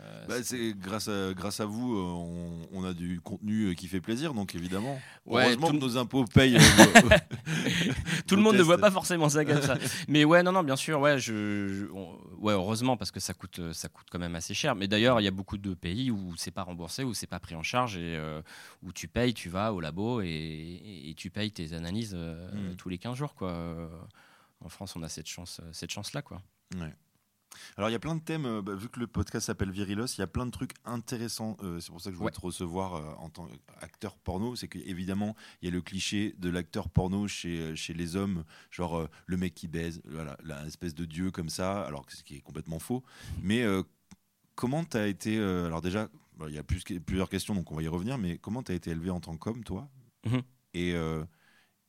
[0.00, 3.86] Euh, bah, c'est grâce à grâce à vous, euh, on, a du contenu euh, qui
[3.86, 5.00] fait plaisir, donc évidemment.
[5.26, 6.58] Heureusement que nos impôts payent.
[8.26, 9.76] tout le monde ne voit pas forcément ça comme ça.
[10.08, 11.86] Mais ouais, non, non, bien sûr, ouais, je,
[12.38, 14.74] ouais, heureusement parce que ça coûte, ça coûte quand même assez cher.
[14.74, 17.38] Mais d'ailleurs, il y a beaucoup de pays où c'est pas remboursé, où c'est pas
[17.38, 18.18] pris en charge et
[18.82, 22.74] où tu payes, tu vas au labo et, tu payes tes analyses hmm.
[22.76, 23.56] tous les 15 jours, quoi.
[24.60, 26.40] En France, on a cette chance, cette chance là, quoi.
[26.76, 26.92] Ouais.
[27.76, 30.06] Alors il y a plein de thèmes, euh, bah, vu que le podcast s'appelle Virilos,
[30.06, 31.56] il y a plein de trucs intéressants.
[31.62, 34.56] Euh, c'est pour ça que je voulais te recevoir euh, en tant qu'acteur porno.
[34.56, 39.08] C'est qu'évidemment, il y a le cliché de l'acteur porno chez, chez les hommes, genre
[39.26, 42.40] le mec qui baise, voilà, la espèce de dieu comme ça, alors ce qui est
[42.40, 43.02] complètement faux.
[43.42, 43.64] Mais
[44.54, 45.38] comment tu as été.
[45.38, 46.08] alors déjà,
[46.46, 48.74] il y a plus, plusieurs questions, donc on va y revenir, mais comment tu as
[48.74, 49.88] été élevé en tant qu'homme, toi?
[50.26, 50.38] Mmh
[50.74, 50.94] Et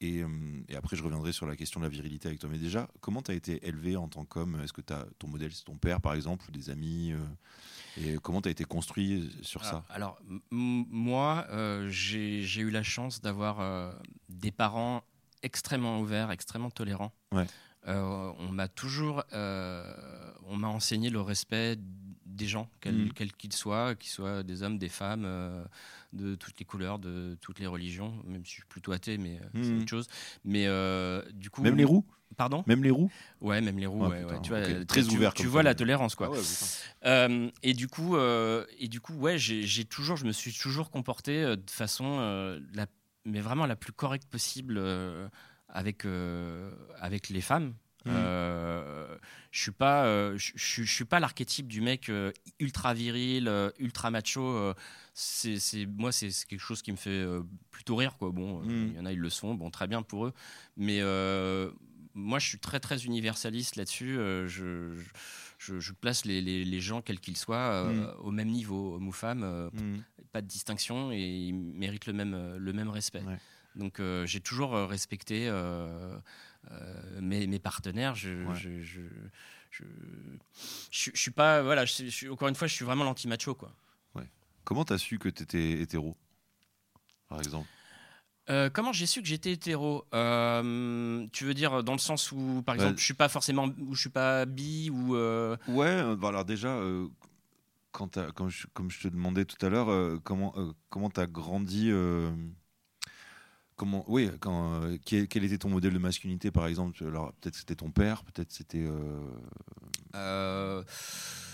[0.05, 0.27] euh,
[0.67, 2.49] et, après, je reviendrai sur la question de la virilité avec toi.
[2.51, 4.59] Mais déjà, comment tu as été élevé en tant qu'homme?
[4.63, 8.17] Est-ce que as, ton modèle, c'est ton père, par exemple, ou des amis euh, Et
[8.21, 9.83] comment tu as été construit sur ça?
[9.89, 10.19] Alors,
[10.51, 13.95] moi, euh, j'ai eu la chance d'avoir
[14.29, 15.03] des parents
[15.43, 17.13] extrêmement ouverts, extrêmement tolérants.
[17.85, 21.77] on m'a toujours on m'a enseigné le respect
[22.25, 23.13] des gens, quels mm.
[23.37, 25.25] qu'ils soient, qu'ils soient des hommes, des femmes,
[26.15, 29.39] de toutes les couleurs, de toutes les religions, même si je suis plutôt athée, mais
[29.39, 29.79] euh, c'est mm.
[29.79, 30.07] autre chose.
[30.43, 31.61] Mais euh, du coup.
[31.61, 32.05] Même les roues
[32.37, 32.63] Pardon?
[32.67, 34.03] Même les roues Ouais, même les roues.
[34.03, 35.33] Ah, ouais, Tu vois, très ouvert.
[35.33, 36.31] Tu, vois la tolérance, quoi.
[37.03, 37.27] Ah
[37.63, 41.71] et du coup, et du coup, ouais, j'ai toujours, je me suis toujours comporté de
[41.71, 42.87] façon, la,
[43.25, 44.81] mais vraiment la plus correcte possible
[45.69, 46.05] avec
[46.99, 47.73] avec les femmes
[48.05, 48.11] Mmh.
[48.13, 49.17] Euh,
[49.51, 54.73] je suis pas, euh, je, suis pas l'archétype du mec euh, ultra viril, ultra macho.
[55.13, 57.25] c'est, moi, c'est, quelque chose qui me fait
[57.71, 58.31] plutôt rire, quoi.
[58.31, 58.87] Bon, mmh.
[58.91, 59.55] il y en a, ils le sont.
[59.55, 60.33] Bon, très bien pour eux.
[60.77, 61.01] Mais
[62.13, 64.15] moi, je suis très, très universaliste là-dessus.
[64.47, 64.93] Je,
[65.57, 68.13] je, place les, les, gens, quels qu'ils soient, mmh.
[68.19, 69.71] au même niveau, hommes ou femmes.
[70.31, 73.23] Pas de distinction et ils méritent le même, le même respect.
[73.75, 75.49] Donc, j'ai toujours respecté
[76.71, 79.01] euh, mes, mes, partenaires, je, je, je,
[79.71, 81.61] je, suis pas.
[81.61, 81.85] Voilà,
[82.31, 83.55] encore une fois, je suis vraiment l'anti-macho.
[83.55, 83.71] Quoi.
[84.15, 84.29] Ouais.
[84.63, 86.15] Comment t'as su que t'étais hétéro,
[87.27, 87.67] par exemple?
[88.49, 90.05] Euh, comment j'ai su que j'étais hétéro?
[90.13, 93.95] Euh, Tu veux dire dans le sens où, par exemple, je suis pas forcément, où
[93.95, 95.15] je suis pas bi ou.
[95.67, 96.79] Ouais, bah alors déjà,
[97.91, 100.53] quand comme, je, comme je te demandais tout à l'heure, comment
[100.89, 101.91] comment t'as grandi
[103.75, 107.03] Comment, oui, quand, euh, quel, était ton modèle de masculinité, par exemple?
[107.05, 109.19] Alors, peut-être c'était ton père, peut-être c'était euh,
[110.15, 110.81] euh,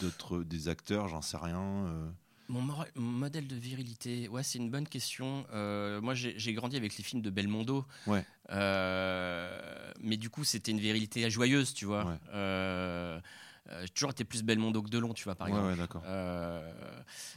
[0.01, 2.11] d'autres, des acteurs, j'en sais rien.
[2.47, 2.61] Mon,
[2.95, 5.45] modèle de virilité, ouais, c'est une bonne question.
[5.51, 7.85] moi, j'ai, grandi avec les films de Belmondo.
[8.05, 8.23] Ouais.
[8.51, 12.19] mais du coup, c'était une virilité joyeuse, tu vois.
[13.81, 15.67] J'ai toujours été plus Belmondo que Delon, tu vois, par exemple.
[15.67, 16.73] Ouais, euh,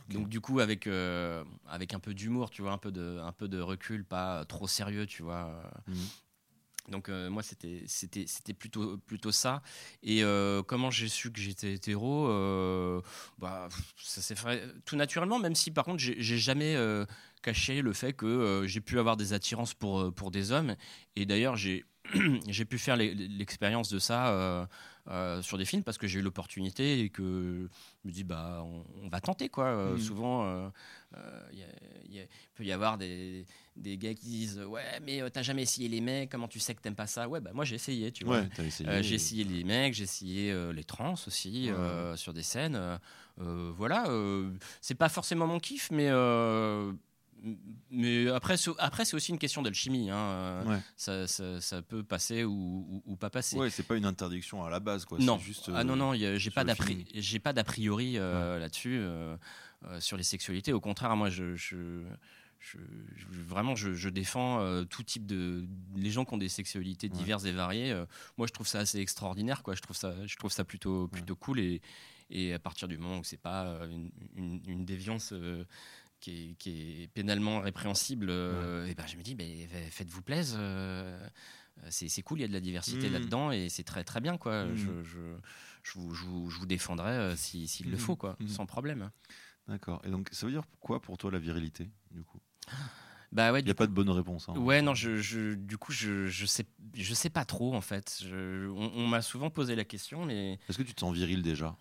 [0.08, 3.32] Donc, du coup, avec, euh, avec un peu d'humour, tu vois, un peu, de, un
[3.32, 5.62] peu de recul, pas trop sérieux, tu vois.
[5.86, 5.96] Mhm.
[6.90, 9.62] Donc, moi, c'était, c'était, c'était plutôt, plutôt ça.
[10.02, 10.22] Et
[10.66, 12.28] comment j'ai su que j'étais hétéro
[13.38, 16.76] bah, Ça s'est fait tout naturellement, même si, par contre, j'ai, j'ai jamais
[17.42, 20.76] caché le fait que j'ai pu avoir des attirances pour, pour des hommes.
[21.16, 21.84] Et d'ailleurs, j'ai,
[22.48, 24.68] j'ai pu faire l'expérience de ça
[25.08, 27.68] euh, sur des films parce que j'ai eu l'opportunité et que
[28.02, 28.64] je me dis bah
[29.02, 29.66] on, va tenter quoi.
[29.66, 29.98] Euh, mm.
[29.98, 30.72] Souvent
[31.52, 33.44] il euh, peut y avoir des,
[33.76, 36.80] des, gars qui disent ouais mais t'as jamais essayé les mecs comment tu sais que
[36.80, 37.28] t'aimes pas ça?
[37.28, 38.44] Ouais bah moi j'ai essayé tu vois
[39.02, 41.70] j'ai essayé les mecs j'ai essayé les trans aussi
[42.16, 42.98] sur des scènes
[43.36, 44.06] voilà
[44.80, 46.08] c'est pas forcément mon kiff mais
[47.90, 50.10] mais après, après c'est aussi une question d'alchimie.
[50.10, 50.82] Hein.
[50.96, 53.56] Ça, ça, peut passer ou, ou, pas passer.
[53.56, 55.18] Ouais, c'est pas une interdiction à la base, quoi.
[55.18, 55.38] Non.
[55.38, 59.36] Juste, ah non, non, j'ai pas d'a priori euh, là-dessus euh,
[59.84, 60.72] euh, sur les sexualités.
[60.72, 62.02] Au contraire, moi, je, je,
[63.46, 67.94] vraiment, je, défends tout type de les gens qui ont des sexualités diverses et variées.
[68.38, 69.74] moi, je trouve ça assez extraordinaire, quoi.
[69.74, 71.82] Je trouve ça, je trouve ça plutôt, plutôt cool et
[72.30, 75.34] et à partir du moment où c'est pas une, une, une déviance
[76.24, 80.56] qui est, pénalement répréhensible, euh, et ben je me dis, mais faites-vous plaisir.
[80.60, 81.28] Euh,
[81.90, 83.12] c'est cool, il y a de la diversité mmh.
[83.12, 84.64] là-dedans et c'est très très bien quoi.
[84.64, 84.76] Mmh.
[84.76, 85.18] Je, je,
[85.82, 87.98] je, vous, je, vous, défendrai euh, s'il le mmh.
[87.98, 89.10] faut quoi, sans problème.
[89.66, 90.00] D'accord.
[90.04, 92.38] Et donc ça veut dire quoi pour toi la virilité du coup?
[93.32, 94.48] Bah ouais, il n'y a pas de bonne réponse.
[94.48, 94.56] Hein.
[94.56, 98.22] Ouais, non, je, du coup, je, je, sais, je sais pas trop en fait.
[98.32, 100.60] on, on m'a souvent posé la question, mais.
[100.68, 101.76] Est-ce que tu te sens viril déjà?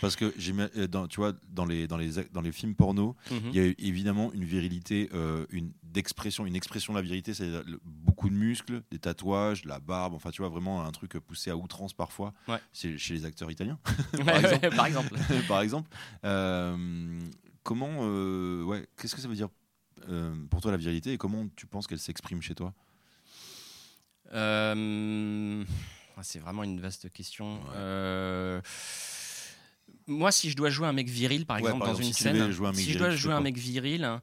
[0.00, 3.50] Parce que dans, tu vois, dans les, dans les, dans les films porno, mhm.
[3.52, 5.10] il y a évidemment une virilité,
[5.50, 7.50] une d'expression, une expression de la virilité, c'est
[7.84, 11.56] beaucoup de muscles, des tatouages, la barbe, enfin tu vois vraiment un truc poussé à
[11.56, 12.32] outrance parfois.
[12.72, 13.78] C'est chez les acteurs italiens,
[14.24, 14.70] par, exemple.
[14.76, 15.14] par exemple.
[15.48, 15.90] par exemple.
[17.62, 18.00] comment,
[18.66, 19.48] ouais, qu'est-ce que ça veut dire
[20.50, 22.72] pour toi la virilité et comment tu penses qu'elle s'exprime chez toi?
[24.32, 25.64] Euh,
[26.22, 27.60] c'est vraiment une vaste question.
[27.74, 28.60] Euh,
[30.06, 32.98] moi, si je dois jouer un mec viril, par exemple, dans une scène, si je
[32.98, 34.20] dois jouer un mec viril,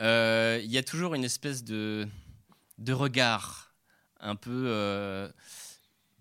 [0.00, 2.08] euh, il y a toujours une espèce de,
[2.78, 3.74] de regard
[4.20, 5.32] un peu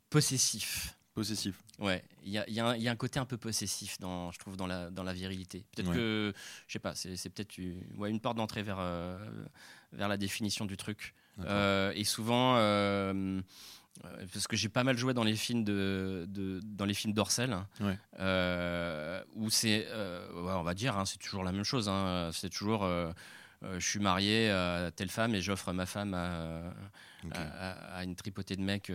[0.09, 0.95] possessif.
[1.13, 1.55] Possessif.
[1.77, 4.39] Ouais, il y a, y, a y a, un côté un peu possessif, dans, je
[4.39, 5.65] trouve, dans la, dans la virilité.
[5.75, 6.33] Peut-être que,
[6.67, 8.79] je sais pas, c'est peut-être une, ouais, une porte d'entrée vers,
[9.91, 11.13] vers la définition du truc.
[11.39, 12.55] Euh, et souvent,
[14.05, 16.27] euh, parce que j'ai pas mal joué dans les films de,
[16.63, 17.57] dans les films d'Orcel,
[18.19, 19.87] euh, où c'est,
[20.35, 21.89] on va dire, hein, c'est toujours la même chose.
[21.89, 22.29] Hein.
[22.33, 22.87] c'est toujours
[23.63, 28.91] je suis marié à telle femme et j'offre ma femme à, une tripotée de mecs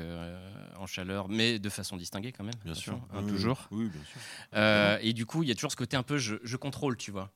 [0.76, 2.54] en chaleur, mais de façon distinguée quand même.
[2.64, 3.00] Bien sûr.
[3.12, 3.68] Hein, toujours.
[3.70, 4.98] Oui, bien sûr.
[5.06, 7.10] et du coup, il y a toujours ce côté un peu je, je contrôle, tu
[7.10, 7.30] vois.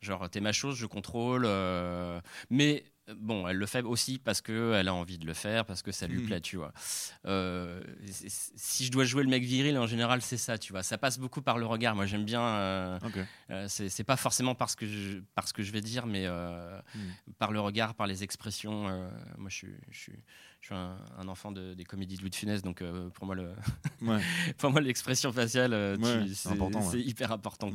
[0.00, 1.46] genre, t'es ma chose, je contrôle.
[2.50, 2.84] mais
[3.16, 6.06] Bon, elle le fait aussi parce qu'elle a envie de le faire, parce que ça
[6.06, 6.26] lui mhm.
[6.26, 6.72] plaît, tu vois.
[7.26, 10.82] Euh, si je dois jouer le mec viril, en général, c'est ça, tu vois.
[10.82, 11.94] Ça passe beaucoup par le regard.
[11.94, 12.42] Moi, j'aime bien.
[12.42, 12.98] Euh,
[13.50, 17.12] euh, c'est pas forcément parce que je, parce que je vais dire, mais mhm.
[17.38, 18.88] par le regard, par les expressions.
[19.38, 20.10] moi, je suis, je
[20.68, 20.74] suis,
[21.18, 22.82] un, enfant des comédies de Louis de Funès, donc
[23.14, 23.50] pour moi, le
[24.58, 25.98] pour moi, l'expression faciale,
[26.32, 27.70] c'est hyper important.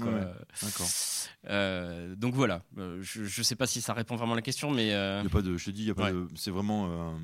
[2.18, 2.62] donc voilà.
[3.02, 5.58] je, ne sais pas si ça répond vraiment à la question, mais a pas de,
[5.58, 5.92] je te dis,
[6.36, 7.16] c'est vraiment.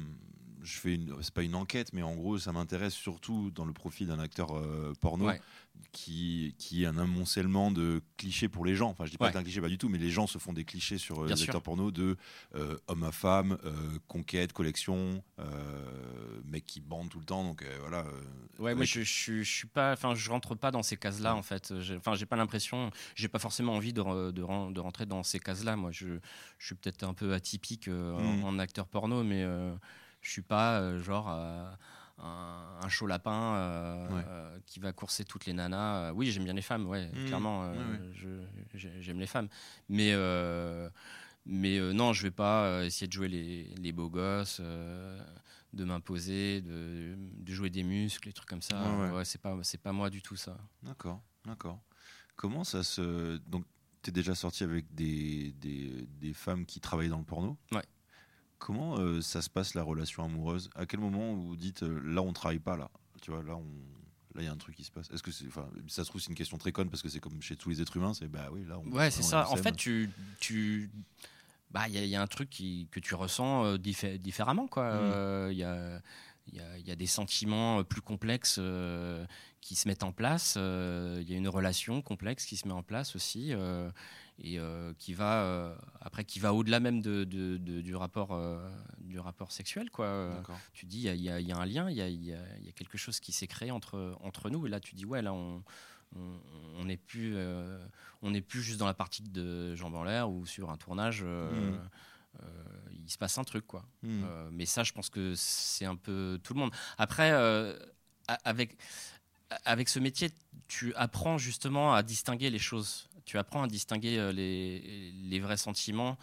[0.70, 3.66] Euh, je fais une, c'est pas une enquête, mais en gros, ça m'intéresse surtout dans
[3.66, 5.32] le profil d'un acteur euh, porno
[5.92, 8.90] qui, qui est un amoncellement de clichés pour les gens.
[8.90, 10.38] Enfin, je dis pas que c'est un cliché, pas du tout, mais les gens se
[10.38, 12.18] font des clichés sur euh, les acteurs porno de
[12.88, 13.58] homme à femme,
[14.08, 15.24] conquête, collection,
[16.46, 17.44] mec qui bande tout le temps.
[17.44, 18.06] Donc voilà.
[18.60, 21.74] ouais, moi je, je, suis pas, enfin, je rentre pas dans ces cases-là en fait.
[21.98, 25.76] Enfin, j'ai pas l'impression, j'ai pas forcément envie de, de, de, rentrer dans ces cases-là.
[25.76, 26.20] Moi, je,
[26.58, 28.44] je suis peut-être un peu atypique mmh.
[28.44, 29.46] en, acteur porno, mais
[30.22, 31.72] je suis pas euh, genre euh,
[32.20, 36.12] un, chaud lapin euh, qui va courser toutes les nanas.
[36.14, 37.26] oui, j'aime bien les femmes, ouais, mmh.
[37.28, 37.72] clairement,
[38.74, 39.48] j'aime les femmes.
[39.88, 40.14] Mais,
[41.46, 47.16] mais non, je vais pas essayer de jouer les, les beaux gosses, de m'imposer, de,
[47.18, 48.82] de, jouer des muscles, des trucs comme ça.
[49.14, 50.58] Ouais, c'est pas, c'est pas moi du tout ça.
[50.84, 51.80] D'accord, d'accord.
[52.36, 53.38] Comment ça se.
[53.48, 53.66] Donc,
[54.02, 57.58] tu es déjà sorti avec des, des, des femmes qui travaillent dans le porno?
[57.72, 57.84] Ouais.
[58.60, 60.70] Comment euh, ça se passe la relation amoureuse?
[60.76, 62.92] À quel moment vous dites euh, là on travaille pas là?
[63.22, 63.66] Tu vois là on
[64.36, 65.10] là il y a un truc qui se passe.
[65.12, 67.22] Est-ce que c'est enfin ça se trouve c'est une question très conne parce que c'est
[67.22, 69.50] comme chez tous les êtres humains c'est bah oui là on Ouais, c'est ça.
[69.50, 70.92] En fait tu tu
[71.72, 74.94] bah il y, a un truc qui, que tu ressens euh, différemment quoi.
[74.94, 75.52] Mmh.
[75.52, 76.02] Il y a
[76.52, 78.60] il y, a, des sentiments plus complexes
[79.62, 80.56] qui se mettent en place.
[80.56, 83.54] Il y a une relation complexe qui se met en place aussi
[84.42, 89.20] et euh, qui va euh, après qui va au-delà même de, du rapport euh, du
[89.20, 90.42] rapport sexuel quoi.
[90.74, 93.20] Tu dis il y, y, a un lien il y a, y a, quelque chose
[93.20, 94.66] qui s'est créé entre entre nous.
[94.66, 95.64] Et là tu dis ouais là on
[96.16, 97.38] on n'est plus
[98.22, 101.24] on n'est plus juste dans la partie de jambes en l'air ou sur un tournage
[101.24, 101.78] mmh.
[102.94, 103.86] il se passe un truc quoi.
[104.04, 104.24] Mmh.
[104.52, 106.72] mais ça je pense que c'est un peu tout le monde.
[106.98, 107.32] Après
[108.46, 108.78] avec
[109.66, 110.30] avec ce métier,
[110.68, 115.58] tu apprends justement à distinguer les choses tu apprends à distinguer euh, les, les vrais
[115.58, 116.18] sentiments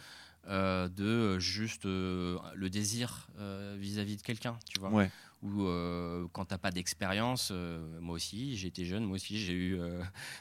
[0.49, 3.29] euh, de euh, juste le désir
[3.77, 4.89] vis-à-vis de quelqu'un, tu vois.
[4.89, 5.09] Ouais.
[5.41, 5.69] Ou
[6.33, 7.53] quand t'as pas d'expérience,
[8.01, 9.79] moi aussi, j'ai été jeune, moi aussi, j'ai eu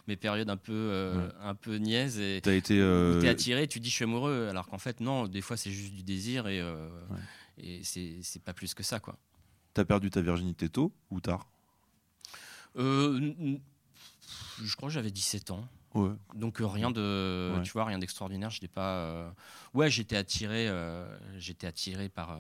[0.09, 3.94] mes périodes un peu, un peu niaises et as été, es attiré, tu dis je
[3.94, 6.62] suis amoureux, alors qu'en fait non, des fois c'est juste du désir et,
[7.59, 9.18] et c'est pas plus que ça, quoi.
[9.74, 11.46] T'as perdu ta virginité tôt ou tard?
[12.74, 13.59] Je
[14.76, 15.68] crois que j'avais 17 ans.
[16.35, 18.51] Donc euh, rien de, tu vois, rien d'extraordinaire.
[18.51, 18.96] Je pas.
[18.96, 19.31] Euh,
[19.75, 21.07] ouais, j'étais attiré, euh,
[21.38, 22.38] j'étais attiré par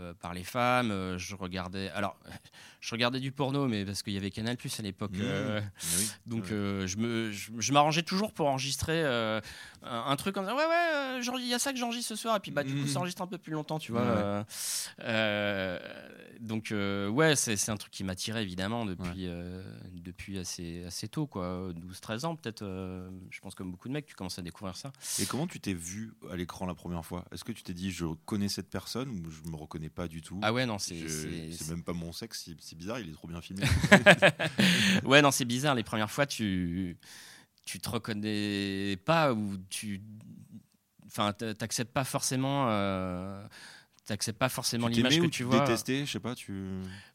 [0.00, 0.90] euh, par les femmes.
[0.90, 2.18] Euh, je regardais, alors,
[2.80, 5.12] je regardais du porno, mais parce qu'il y avait Canal Plus à l'époque.
[5.12, 5.22] Mmh.
[5.22, 5.60] Euh,
[6.26, 9.04] donc, je me, je, m'arrangeais toujours pour enregistrer
[9.82, 12.40] un, truc en disant ouais ouais, il y a ça que j'enregistre ce soir, et
[12.40, 12.88] puis bah du coup, mmh.
[12.88, 14.44] ça enregistre un peu plus longtemps, tu vois.
[16.40, 19.28] donc, ouais, c'est un truc qui m'attirait évidemment depuis
[19.94, 22.64] depuis assez assez tôt, quoi, 12-13 ans peut-être.
[23.30, 24.92] je pense comme beaucoup de mecs, tu commences à découvrir ça.
[25.20, 27.24] Et comment tu t'es vu à l'écran la première fois?
[27.32, 30.20] Est-ce que tu t'es dit je connais cette personne ou je me reconnais pas du
[30.20, 30.38] tout.
[30.42, 31.08] Ah ouais, non, c'est.
[31.08, 33.64] C'est même pas mon sexe, c'est bizarre, il est trop bien filmé.
[35.04, 35.74] ouais, non, c'est bizarre.
[35.74, 36.96] Les premières fois, tu
[37.64, 40.02] tu te reconnais pas ou tu
[41.06, 43.46] enfin t'acceptes pas forcément euh,
[44.06, 46.52] t'acceptes pas forcément l'image que tu vois détester je sais pas tu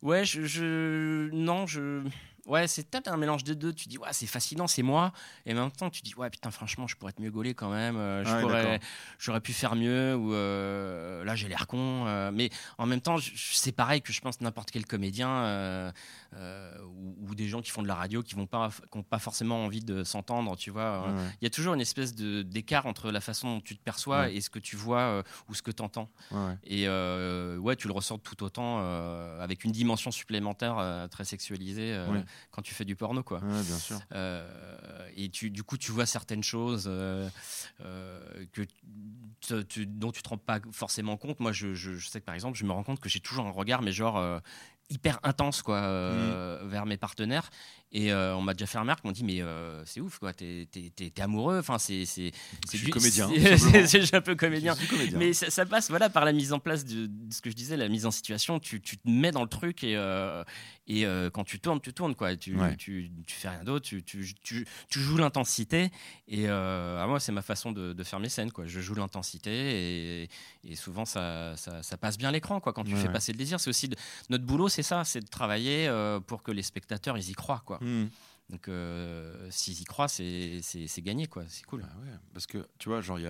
[0.01, 1.30] ouais je, je...
[1.32, 2.03] non je
[2.45, 3.73] ouais, c'est peut-être un mélange des deux.
[3.73, 5.11] Tu dis, ouais, c'est fascinant, c'est moi.
[5.45, 7.69] Et en même temps, tu dis, ouais, putain, franchement, je pourrais être mieux gaulé quand
[7.69, 7.97] même.
[7.97, 8.79] Euh,
[9.19, 10.15] j'aurais pu faire mieux.
[10.15, 12.05] Ou euh, là, j'ai l'air con.
[12.05, 15.93] Euh, mais en même temps, c'est pareil que je pense n'importe quel comédien
[16.33, 18.69] ou, des gens qui font de la radio qui n'ont pas,
[19.09, 20.55] pas forcément envie de s'entendre.
[20.55, 21.07] Tu vois,
[21.41, 24.39] il y a toujours une espèce d'écart entre la façon dont tu te perçois et
[24.41, 26.09] ce que tu vois ou ce que tu entends.
[26.63, 28.79] Et ouais, tu le ressens tout autant
[29.39, 31.97] avec une dimension supplémentaire très sexualisée
[32.51, 33.39] quand tu fais du porno, quoi.
[33.39, 33.99] bien sûr.
[34.13, 37.29] Euh, et tu, du coup, tu vois certaines choses euh,
[37.81, 38.61] euh, que
[39.63, 41.39] tu, dont tu te rends pas forcément compte.
[41.39, 43.51] Moi, je, je, sais que par exemple, je me rends compte que j'ai toujours un
[43.51, 44.41] regard, mais genre
[44.91, 46.67] hyper intense quoi mmh.
[46.67, 47.49] vers mes partenaires
[47.91, 50.33] et euh, on m'a déjà fait remarque, on m'a dit mais euh, c'est ouf quoi,
[50.33, 50.67] t'es,
[51.19, 52.31] amoureux, enfin c'est c'est
[52.67, 53.29] c'est du comédien,
[53.86, 54.75] c'est un peu comédien.
[55.17, 57.88] Mais ça, passe voilà par la mise en place de, ce que je disais, la
[57.88, 58.59] mise en situation.
[58.59, 60.43] Tu, tu te mets dans le truc et euh,
[60.88, 62.36] et quand tu tournes, tu tournes quoi.
[62.36, 65.89] Tu, tu, tu, fais rien d'autre, tu, tu, tu, joues l'intensité
[66.27, 68.65] et à moi c'est ma façon de, de, faire mes scènes quoi.
[68.65, 70.29] Je joue l'intensité et,
[70.63, 73.59] et, souvent ça, ça, ça, passe bien l'écran quoi quand tu fais passer le désir.
[73.59, 73.89] C'est aussi
[74.29, 75.89] notre boulot, c'est ça, c'est de travailler
[76.27, 77.74] pour que les spectateurs ils y croient quoi.
[77.82, 78.07] Hmm.
[78.49, 80.61] Donc, euh, s'ils y croient, c'est
[80.99, 81.43] gagné, quoi.
[81.47, 81.84] C'est cool.
[81.84, 83.26] Ah parce que, tu vois, genre, il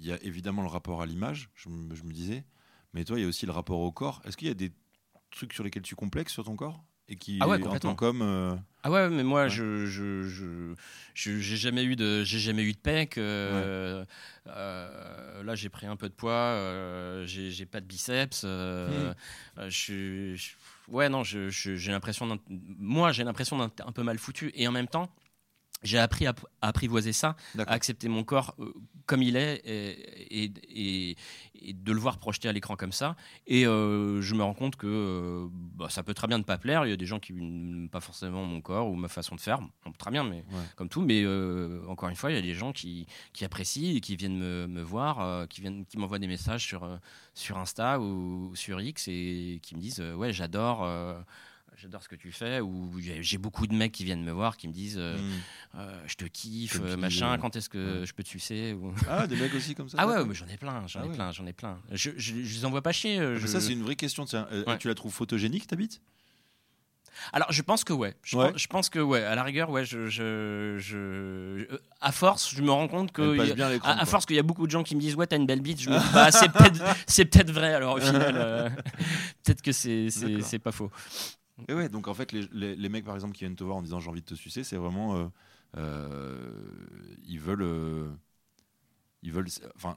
[0.00, 2.44] y a, évidemment le rapport à l'image, je, me disais,
[2.92, 4.20] mais toi, il y a aussi le rapport au corps.
[4.24, 4.72] Est-ce qu'il y a des
[5.30, 6.82] trucs sur lesquels tu complexes sur ton corps?
[7.08, 7.94] Et qui ah ouais, complètement.
[7.94, 10.74] comme euh, ah ouais mais moi je je
[11.14, 14.04] j'ai jamais eu de j'ai jamais eu de pec euh,
[14.46, 19.12] là j'ai pris un peu de poids j'ai pas de biceps hmm.
[19.68, 20.50] je, je
[20.88, 24.50] ouais, non, j'ai l'impression, moi, j'ai l'impression d'un un peu mal foutu.
[24.54, 25.10] Et en même temps,
[25.82, 28.72] j'ai appris à, apprivoiser ça, à accepter mon corps euh,
[29.06, 30.52] comme il est et,
[31.10, 31.16] et,
[31.72, 33.16] de le voir projeté à l'écran comme ça.
[33.46, 36.58] Et euh, je me rends compte que euh, bah, ça peut très bien ne pas
[36.58, 36.84] plaire.
[36.86, 39.40] Il y a des gens qui n'aiment pas forcément mon corps ou ma façon de
[39.40, 39.60] faire.
[39.98, 40.44] très bien, mais
[40.76, 41.00] comme tout.
[41.00, 41.24] Mais
[41.88, 44.66] encore une fois, il y a des gens qui, qui apprécient et qui viennent me,
[44.66, 46.88] me voir, qui, viennent, qui m'envoient des messages sur,
[47.34, 50.86] sur Insta ou sur X et qui me disent Ouais, j'adore
[51.80, 54.68] j'adore ce que tu fais, ou j'ai beaucoup de mecs qui viennent me voir, qui
[54.68, 55.78] me disent euh, hmm.
[55.78, 58.92] euh, je te kiffe, euh, machin, quand est-ce que je peux te sucer ou...
[59.08, 61.32] Ah, des mecs aussi comme ça Ah ouais, j'en ai plein, j'en ah ai plein,
[61.32, 61.78] j'en ai plein.
[61.92, 63.18] Je, je, les envoie pas chier.
[63.18, 64.24] Ah, ça, c'est une vraie question.
[64.24, 66.00] Tu la trouves photogénique, ta bite?
[67.32, 68.14] Alors, je pense que ouais.
[68.22, 69.24] Je, Pense, je, pense, que ouais.
[69.24, 69.84] À la rigueur, ouais.
[69.84, 71.66] Je, je,
[72.00, 74.84] à force, je me rends compte que, à, force qu'il y a beaucoup de gens
[74.84, 75.80] qui me disent ouais, t'as une belle bite.
[75.80, 76.48] Je me dis bah, c'est
[77.26, 77.74] peut-être, peut vrai.
[77.74, 78.72] Alors au final,
[79.44, 80.90] peut-être que c'est, c'est pas faux.
[81.66, 83.82] Et ouais, donc en fait, les, les, mecs par exemple qui viennent te voir en
[83.82, 85.16] disant j'ai envie de te sucer, c'est vraiment.
[85.16, 85.26] Euh,
[85.76, 86.50] euh,
[87.26, 88.16] ils veulent.
[89.18, 89.96] Euh, ils veulent, enfin,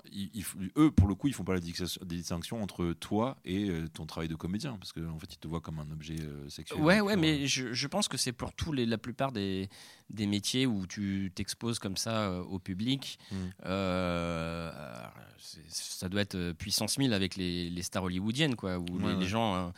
[0.78, 4.36] eux, pour le coup, ils font pas la distinction entre toi et ton travail de
[4.36, 6.18] comédien, parce qu'en en fait, ils te voient comme un objet
[6.50, 6.82] sexuel.
[6.82, 9.70] Ouais, ouais, mais je, je, pense que c'est pour tous les, la plupart des,
[10.10, 13.20] des métiers où tu t'exposes comme ça au public.
[13.32, 13.36] Mmh
[15.68, 19.74] ça doit être euh, puissance 1000 avec les, stars hollywoodiennes, quoi, où les, gens, hein,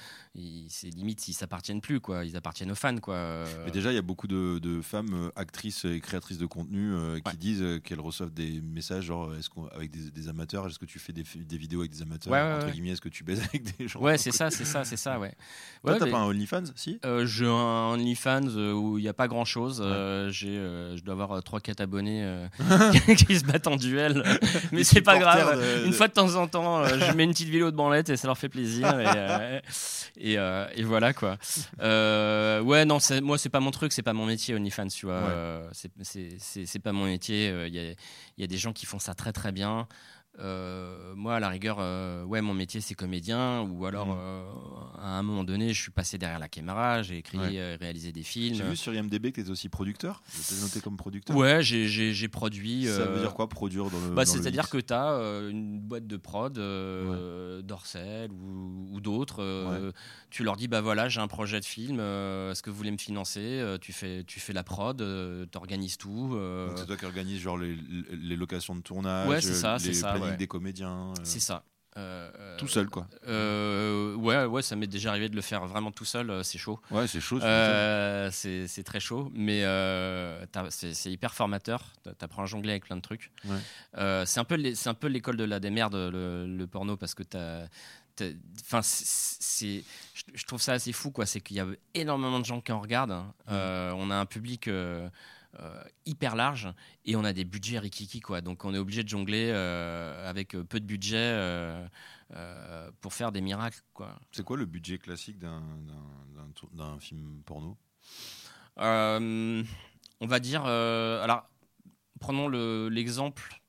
[0.68, 3.46] c'est limite s'ils s'appartiennent plus, quoi, ils appartiennent aux fans, quoi.
[3.66, 7.20] Mais déjà, il y a beaucoup de, femmes euh, actrices et créatrices de contenu euh,
[7.20, 11.14] qui disent qu'elles reçoivent des messages genre, est-ce avec des, amateurs, est-ce que tu fais
[11.14, 11.24] des,
[11.58, 14.32] vidéos avec des amateurs, entre guillemets, est-ce que tu baises avec des gens Ouais, c'est
[14.32, 15.34] ça, c'est ça, c'est ça, ouais.
[15.84, 17.00] ouais t'as pas un OnlyFans, si?
[17.26, 19.78] J'ai un OnlyFans où il n'y a pas grand-chose.
[20.30, 20.56] j'ai,
[20.96, 22.48] je dois avoir 3-4 abonnés
[23.28, 24.24] qui se battent en duel,
[24.72, 25.62] mais c'est pas grave.
[25.86, 28.18] Une fois de temps en temps, euh, je mets une petite vidéo de branlette et
[28.18, 28.88] ça leur fait plaisir.
[29.00, 29.60] Et, euh,
[30.22, 31.38] euh, et, voilà quoi.
[31.80, 35.70] ouais, non, moi c'est pas mon truc, c'est pas mon métier OnlyFans, tu vois.
[35.72, 37.50] c'est pas mon métier.
[37.68, 37.94] Il y a,
[38.38, 39.88] y, a, des gens qui font ça très très bien.
[40.40, 44.18] Euh, moi, à la rigueur, euh, ouais, mon métier c'est comédien, ou alors mmh.
[44.18, 44.44] euh,
[44.98, 47.38] à un moment donné, je suis passé derrière la caméra, j'ai écrit,
[47.76, 48.56] réalisé des films.
[48.56, 50.24] J'ai vu sur IMDb que tu es aussi producteur.
[50.32, 51.36] Tu noté comme producteur.
[51.36, 52.88] Ouais, j'ai produit.
[52.88, 54.14] Ça veut dire quoi produire dans le.
[54.14, 55.14] Bah, C'est-à-dire que tu as
[55.50, 56.54] une boîte de prod,
[57.64, 59.94] Dorsel ou, d'autres.
[60.30, 62.98] tu leur dis bah voilà, j'ai un projet de film, est-ce que vous voulez me
[62.98, 66.38] financer tu, fais, tu fais la prod, tu organises tout.
[66.76, 67.78] c'est toi qui organise genre les,
[68.12, 69.28] les, locations de tournage.
[69.30, 71.12] Ouais, c'est ça, c'est ça des comédiens.
[71.12, 71.64] Euh, c'est ça.
[71.96, 73.08] Euh, tout seul, quoi.
[73.28, 76.44] Euh, ouais, ouais, ça m'est déjà arrivé de le faire vraiment tout seul.
[76.44, 76.80] C'est chaud.
[76.90, 77.40] Ouais, c'est chaud.
[77.40, 79.64] c'est très chaud, mais
[80.70, 81.94] c'est hyper formateur.
[82.18, 83.32] T'apprends à jongler avec plein de trucs.
[83.94, 87.24] c'est un peu c'est un peu l'école de la démerde le, le, porno parce que
[87.24, 87.68] t'as
[88.62, 89.84] enfin, c'est,
[90.34, 91.26] je trouve ça assez fou, quoi.
[91.26, 93.12] C'est qu'il y a énormément de gens qui en regardent.
[93.12, 93.34] Hein.
[93.48, 93.96] Mmh.
[93.98, 94.70] on a un public.
[96.06, 96.74] Hyper large
[97.06, 98.42] et on a des budgets rikiki quoi.
[98.42, 101.38] Donc on est obligé de jongler avec peu de budget
[103.02, 104.20] pour faire des miracles quoi.
[104.32, 107.78] C'est quoi le budget classique d'un film porno?
[108.78, 109.64] On
[110.28, 111.48] va dire alors
[112.20, 112.48] prenons
[112.88, 113.62] l'exemple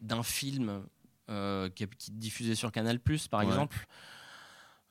[0.00, 0.84] d'un film
[1.30, 3.86] euh, qui, est, diffusé sur Canal par exemple.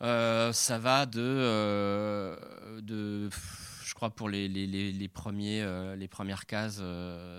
[0.03, 3.29] Euh, ça va de, euh, de
[3.97, 5.65] crois pour les, les, les, premiers,
[5.97, 6.81] les premières cases,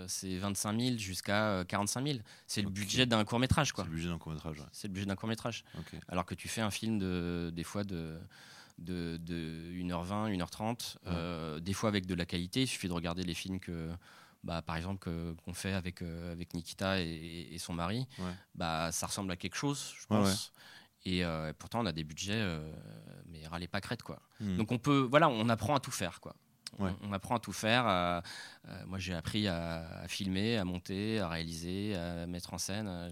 [0.06, 2.18] c'est 25 000 jusqu'à 45 000.
[2.46, 3.72] C'est le budget d'un court métrage.
[3.74, 4.62] C'est le budget d'un court métrage.
[4.72, 5.64] C'est le budget d'un court métrage.
[6.08, 8.18] Alors que tu fais un film de, des fois de,
[8.78, 12.62] de, de 1h20, 1h30, des fois avec de la qualité.
[12.62, 13.90] Il suffit de regarder les films que
[14.44, 15.10] bah, par exemple,
[15.44, 18.06] qu'on fait avec, euh, avec Nikita et, son mari,
[18.54, 20.52] bah, ça ressemble à quelque chose, je pense.
[21.04, 22.72] Et euh, pourtant, on a des budgets, euh,
[23.26, 24.20] mais râlez pas crête, quoi.
[24.40, 24.56] Hmm.
[24.56, 26.34] Donc, on peut, voilà, on apprend à tout faire, quoi.
[26.78, 28.22] On, apprend à tout faire.
[28.86, 33.10] moi, j'ai appris à, filmer, à monter, à réaliser, à mettre en scène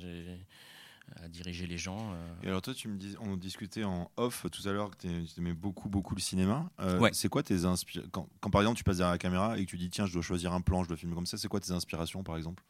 [1.23, 2.13] à diriger les gens.
[2.13, 2.35] Euh.
[2.43, 5.09] Et alors toi, tu me dis, on discutait en off tout à l'heure que tu
[5.39, 6.69] aimais beaucoup, beaucoup le cinéma.
[6.81, 9.65] Euh, c'est quoi tes inspirations quand, quand, par exemple tu passes derrière la caméra et
[9.65, 11.49] que tu dis tiens, je dois choisir un plan, je dois filmer comme ça, c'est
[11.49, 12.63] quoi tes inspirations par exemple?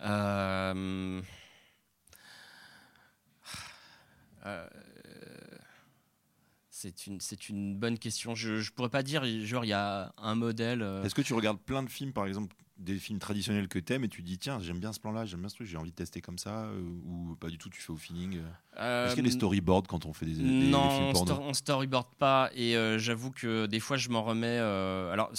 [0.00, 1.20] Euh...
[4.46, 4.68] euh
[6.80, 8.34] c'est une, c'est une bonne question.
[8.34, 10.82] Je ne pourrais pas dire, genre, il y a un modèle.
[11.04, 14.08] Est-ce que tu regardes plein de films, par exemple, des films traditionnels que t'aimes et
[14.08, 15.96] tu dis tiens j'aime bien ce plan là j'aime bien ce truc j'ai envie de
[15.96, 18.40] tester comme ça euh, ou pas du tout tu fais au feeling
[18.78, 19.06] euh.
[19.06, 21.54] est-ce qu'il y a des storyboards quand on fait des, des, non, films porno on,
[21.54, 25.32] storyboard pas et euh, j'avoue que des fois je m'en remets alors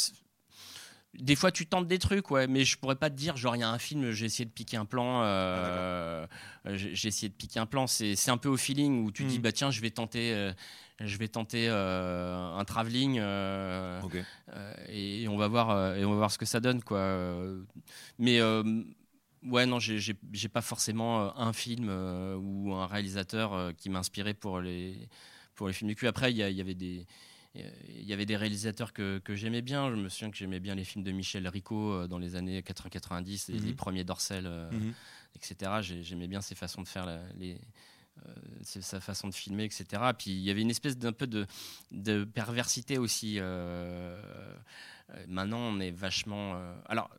[1.18, 3.60] des fois tu tentes des trucs ouais mais je pourrais pas te dire genre il
[3.60, 6.28] y a un film j'ai essayé de piquer un plan ah,
[6.66, 9.44] j'ai essayé de piquer un plan c'est un peu au feeling où tu dis hmm.
[9.44, 10.52] bah tiens je vais tenter
[11.00, 14.02] je vais tenter euh, un travelling euh,
[14.50, 17.18] euh, et, on va voir et on va voir ce que ça donne quoi.
[18.18, 25.08] Mais ouais non, j'ai pas forcément un film ou un réalisateur qui m'inspirait pour les
[25.56, 26.08] pour les films du cul.
[26.08, 27.06] Après il y, avait des
[27.56, 29.90] il y avait des réalisateurs que, que j'aimais bien.
[29.90, 33.52] Je me souviens que j'aimais bien les films de Michel Rico dans les années 80-90,
[33.52, 33.76] les, mhm.
[33.76, 34.94] premiers Dorcel, mhm.
[35.36, 35.72] etc.
[36.02, 37.60] J'aimais bien ces façons de faire les,
[38.64, 39.86] sa façon de filmer, etc.
[40.18, 41.46] Puis il y avait une espèce d'un peu de,
[41.92, 43.36] de, perversité aussi.
[43.40, 44.22] Euh,
[45.10, 46.60] euh, maintenant, on est vachement.
[46.86, 47.10] alors,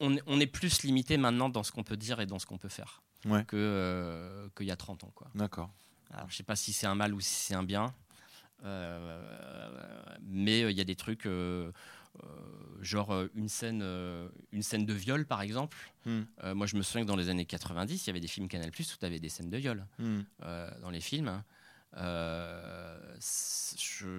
[0.00, 2.58] on, on, est plus limité maintenant dans ce qu'on peut dire et dans ce qu'on
[2.58, 3.44] peut faire ouais.
[3.44, 5.12] que qu'il y a 30 ans.
[5.34, 5.70] D'accord.
[6.10, 7.94] Alors, je sais pas si c'est un mal ou si c'est un bien,
[8.62, 11.72] mais il y a des trucs euh,
[12.80, 15.76] genre euh, une scène, euh, une scène de viol par exemple.
[16.04, 16.22] Hmm.
[16.54, 18.70] moi je me souviens que dans les années 90, il y avait des films Canal
[18.70, 20.20] Plus où tu avais des scènes de viol hmm.
[20.80, 21.42] dans les films.
[21.94, 23.18] je,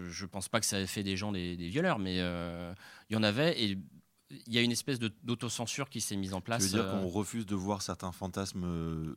[0.10, 3.16] je pense pas que ça avait fait des gens des, des violeurs, mais il y
[3.16, 3.80] en avait et
[4.46, 6.64] il y a une espèce d'autocensure qui s'est mise en place.
[6.64, 9.16] Tu veux dire qu'on refuse de voir certains fantasmes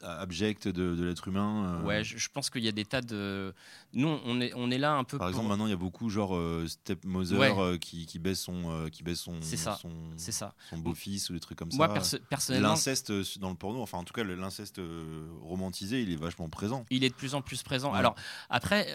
[0.00, 3.54] abjects de, l'être humain Ouais, je, pense qu'il y a des tas de.
[3.92, 5.18] Nous, on est, on est là un peu.
[5.18, 8.70] Par exemple, maintenant, il y a beaucoup, genre euh, Step Mother qui, qui baisse son,
[8.70, 9.76] euh, qui baisse son, ça.
[9.80, 10.54] son, ça.
[10.70, 12.18] son beau-fils ou des trucs comme Moi, ça.
[12.28, 12.70] personnellement.
[12.70, 14.80] L'inceste dans le porno, enfin, en tout cas, l'inceste
[15.42, 16.86] romantisé, il est vachement présent.
[16.90, 17.92] Il est de plus en plus présent.
[17.92, 18.14] Alors,
[18.48, 18.88] après,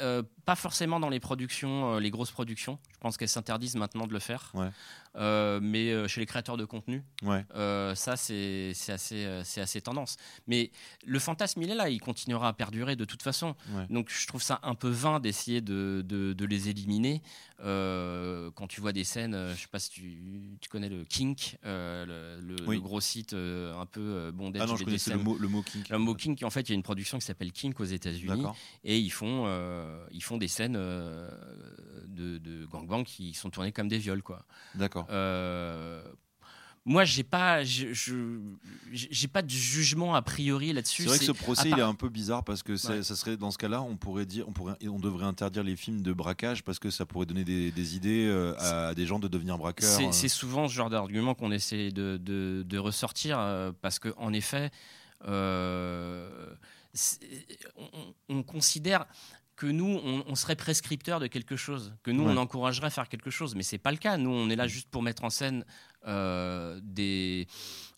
[0.46, 2.80] pas forcément dans les productions, les grosses productions.
[2.92, 4.52] Je pense qu'elles s'interdisent maintenant de le faire.
[4.56, 4.70] Ouais.
[5.16, 7.46] Euh, mais euh, chez les créateurs de contenu, ouais.
[7.56, 10.18] Euh, ça c'est assez, assez tendance.
[10.48, 10.72] Mais
[11.06, 13.56] le fantasme, il est là, il continuera à perdurer de toute façon.
[13.90, 17.22] Donc je trouve ça un peu vain d'essayer de, de, les éliminer.
[17.60, 22.80] quand tu vois des scènes, je sais pas si tu, tu connais le kink, le,
[22.80, 24.60] gros site un peu bondé.
[24.62, 25.90] Ah non, je connaissais le mot, le mot kink.
[25.90, 28.46] Le mot kink, en fait, il y a une production qui s'appelle Kink aux États-Unis
[28.84, 29.48] et ils font,
[30.12, 34.46] ils font des scènes de, de gangbang qui sont tournées comme des viols, quoi.
[35.02, 35.16] D'accord.
[35.16, 36.02] Euh,
[36.86, 41.04] moi, j'ai pas, j'ai pas de jugement a priori là-dessus.
[41.04, 43.52] C'est vrai que ce procès il est un peu bizarre parce que ça serait dans
[43.52, 46.80] ce cas-là, on pourrait dire, on pourrait, on devrait interdire les films de braquage parce
[46.80, 50.00] que ça pourrait donner des, idées euh, à des gens de devenir braqueurs.
[50.00, 50.12] Euh.
[50.12, 53.38] C'est souvent ce genre d'argument qu'on essaie de, de, ressortir
[53.82, 54.72] parce que en effet,
[55.28, 56.26] on,
[58.30, 59.06] on, considère
[59.60, 63.30] que nous, on, serait prescripteur de quelque chose, que nous, on encouragerait à faire quelque
[63.30, 63.56] chose.
[63.56, 64.16] Mais c'est pas le cas.
[64.16, 65.66] Nous, on est là juste pour mettre en scène
[66.08, 67.46] euh, des,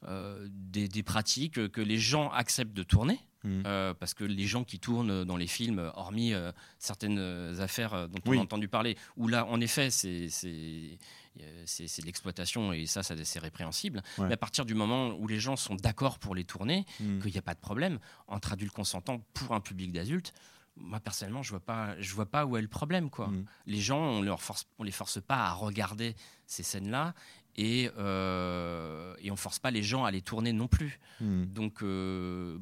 [0.08, 3.20] euh, des, des, pratiques que les gens acceptent de tourner.
[3.44, 3.62] Mm.
[3.68, 6.34] Euh, parce que les gens qui tournent dans les films, hormis
[6.80, 7.20] certaines
[7.60, 12.88] affaires dont on a entendu parler, où là, en effet, c'est c'est de l'exploitation et
[12.88, 14.02] ça, ça c'est répréhensible.
[14.18, 17.20] Mais à partir du moment où les gens sont d'accord pour les tourner, hmm.
[17.20, 20.34] qu'il n'y a pas de problème entre adultes consentants pour un public d'adultes,
[20.76, 23.28] moi personnellement, je vois pas, je vois pas où est le problème quoi.
[23.28, 23.46] Hmm.
[23.66, 26.16] Les gens, on leur force, on les force pas à regarder
[26.48, 27.14] ces scènes-là
[27.56, 31.00] et euh, et on force pas les gens à les tourner non plus.
[31.20, 31.46] Hmm.
[31.46, 32.58] Donc euh,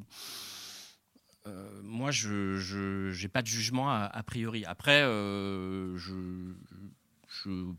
[1.46, 4.64] euh, moi, je n'ai pas de jugement a, priori.
[4.64, 6.54] Après, euh, je,
[7.28, 7.72] je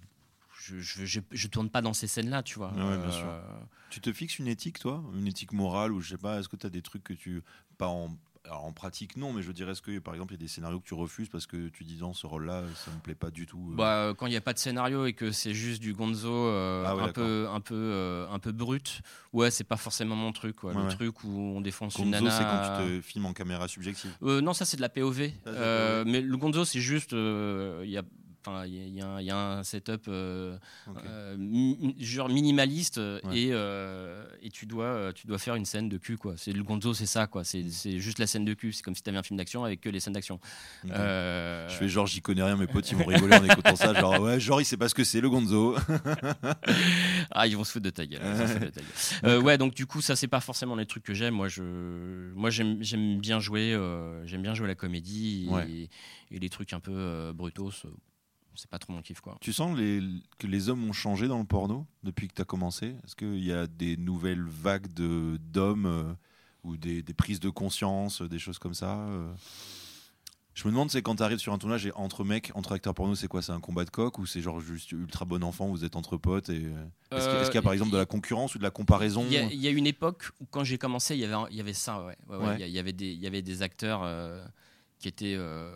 [0.63, 2.71] je, je, tourne pas dans ces scènes-là, tu vois.
[2.77, 3.41] Euh,
[3.89, 5.03] tu te fixes une éthique, toi?
[5.15, 7.43] Une éthique morale ou je sais pas, est-ce que tu as des trucs que tu.
[7.79, 8.15] Pas en,
[8.45, 10.47] alors en pratique, non, mais je dirais, est-ce que par exemple, il y a des
[10.47, 13.29] scénarios que tu refuses parce que tu dis dans ce rôle-là, ça me plaît pas
[13.29, 15.81] du tout euh bah, Quand il n'y a pas de scénario et que c'est juste
[15.81, 19.01] du gonzo euh, ah un, peu, un, peu, euh, un peu brut,
[19.33, 20.55] ouais, c'est pas forcément mon truc.
[20.55, 20.73] Quoi.
[20.73, 22.31] le truc où on défonce une nana.
[22.31, 25.31] c'est quand tu te filmes en caméra subjective Non, ça c'est de la POV.
[25.45, 27.11] Ah, mais le gonzo, c'est juste.
[27.11, 28.03] Il y a
[28.65, 30.57] il y, a un setup euh,
[31.05, 31.37] euh,
[31.99, 32.97] genre minimaliste
[33.31, 36.17] et, euh, et, tu, dois, tu dois faire une scène de cul.
[36.17, 36.33] Quoi.
[36.37, 37.27] C'est, le gonzo, c'est ça.
[37.27, 37.43] Quoi.
[37.43, 37.69] C'est,
[37.99, 38.73] juste la scène de cul.
[38.73, 40.39] C'est comme si tu avais un film d'action avec que les scènes d'action.
[40.83, 43.93] Je fais genre, j'y connais rien, mes potes, ils vont rigoler en écoutant ça.
[43.93, 45.75] Genre, ouais, genre, il sait pas ce que c'est le gonzo.
[47.31, 48.21] ah, ils vont se foutre de ta gueule.
[49.43, 51.35] ouais, donc du coup, ça, c'est pas forcément les trucs que j'aime.
[51.35, 51.63] Moi, je,
[52.33, 53.77] moi j'aime, bien jouer,
[54.25, 55.89] j'aime bien jouer la comédie et,
[56.35, 57.71] et les trucs un peu brutaux
[58.55, 59.37] c'est pas trop mon kiff quoi.
[59.41, 60.01] Tu sens les,
[60.37, 62.95] que les hommes ont changé dans le porno depuis que tu as commencé?
[63.03, 66.13] Est-ce qu'il y a des nouvelles vagues de, d'hommes euh,
[66.63, 69.33] ou des, des, prises de conscience, des choses comme ça euh?
[70.53, 72.93] Je me demande, c'est quand tu arrives sur un tournage et entre mecs, entre acteurs
[72.93, 73.41] porno, c'est quoi?
[73.41, 76.17] C'est un combat de coq ou c'est genre juste ultra bon enfant, vous êtes entre
[76.17, 76.65] potes et...
[76.65, 79.25] Euh, est-ce, qu'il y a par exemple de la concurrence ou de la comparaison?
[79.29, 81.73] Il y, a, une époque où quand j'ai commencé, il y avait, il y avait
[81.73, 82.17] ça, ouais.
[82.59, 84.03] Il, y avait des, y avait des acteurs
[85.01, 85.73] qui étaient, euh,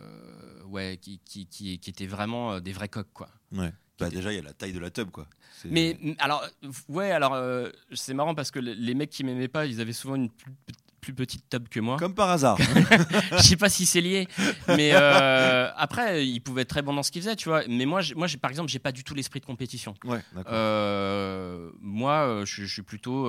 [0.66, 3.30] ouais, qui, qui, qui, qui, étaient vraiment euh, des vrais coqs, quoi.
[3.52, 3.74] Ouais.
[4.00, 5.28] Bah déjà, il y a la taille de la tub, quoi.
[5.64, 6.46] Mais alors,
[6.90, 10.16] ouais, alors euh, c'est marrant parce que les mecs qui m'aimaient pas, ils avaient souvent
[10.16, 10.52] une plus,
[11.00, 11.96] plus petite tub que moi.
[11.98, 12.58] Comme par hasard.
[13.32, 14.28] Je sais pas si c'est lié,
[14.68, 17.64] mais euh, après, ils pouvaient être très bons dans ce qu'ils faisaient, tu vois.
[17.70, 19.94] Mais moi, moi, par exemple, j'ai pas du tout l'esprit de compétition.
[20.04, 23.28] Ouais, euh, moi, je, suis plutôt,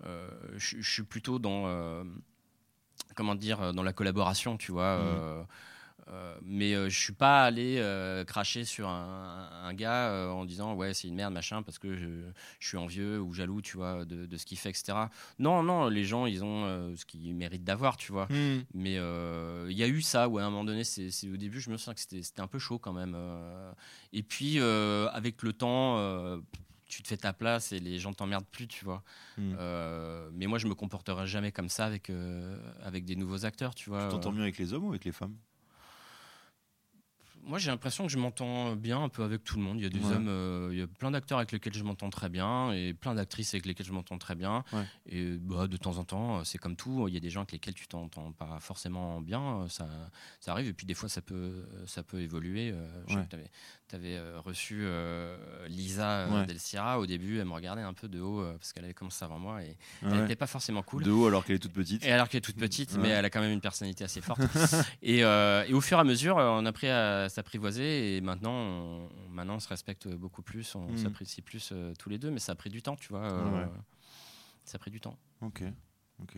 [0.00, 2.04] je, suis plutôt dans
[3.18, 4.98] comment dire, euh, dans la collaboration, tu vois.
[4.98, 5.02] Mm.
[5.02, 5.42] Euh,
[6.10, 7.84] euh, mais je suis pas allé
[8.26, 12.08] cracher sur un, gars en disant ouais c'est une merde machin parce que je,
[12.60, 14.96] suis envieux ou jaloux tu vois de, ce qu'il fait etc
[15.38, 18.64] non non les gens ils ont ce qu'ils méritent d'avoir tu vois mm.
[18.72, 21.68] mais il y a eu ça où à un moment donné c'est au début je
[21.68, 23.14] me sens que c'était un peu chaud quand même
[24.14, 26.40] et puis avec le temps
[26.88, 29.02] tu te fais ta place et les gens t'emmerdent plus, tu vois.
[29.36, 29.54] Hmm.
[29.58, 33.74] Euh, mais moi, je me comporterai jamais comme ça avec, euh, avec des nouveaux acteurs,
[33.74, 34.04] tu vois.
[34.04, 35.36] Tu t'entends mieux avec les hommes ou avec les femmes?
[37.44, 39.78] Moi, j'ai l'impression que je m'entends bien un peu avec tout le monde.
[39.78, 42.10] Il y a des hommes, euh, il y a plein d'acteurs avec lesquels je m'entends
[42.10, 44.64] très bien et plein d'actrices avec lesquelles je m'entends très bien.
[45.06, 47.08] Et bah, de temps en temps, c'est comme tout.
[47.08, 49.66] Il y a des gens avec lesquels tu t'entends pas forcément bien.
[49.68, 49.88] Ça,
[50.40, 50.68] ça arrive.
[50.68, 52.74] Et puis des fois, ça peut, ça peut évoluer.
[53.08, 57.38] tu avais, euh, reçu euh, Lisa Del Sierra au début.
[57.38, 60.20] Elle me regardait un peu de haut parce qu'elle avait commencé avant moi et elle
[60.20, 61.02] n'était pas forcément cool.
[61.02, 62.04] De haut alors qu'elle est toute petite.
[62.04, 64.40] Et alors qu'elle est toute petite, mais elle a quand même une personnalité assez forte.
[65.02, 69.08] et, et, au fur et à mesure, on a pris à s'apprivoiser et maintenant on,
[69.30, 70.98] maintenant on se respecte beaucoup plus, on mm.
[70.98, 73.24] s'apprécie plus euh, tous les deux, mais ça a pris du temps, tu vois.
[73.24, 73.66] Euh,
[74.64, 75.18] ça a pris du temps.
[75.40, 75.62] Ok,
[76.22, 76.36] ok.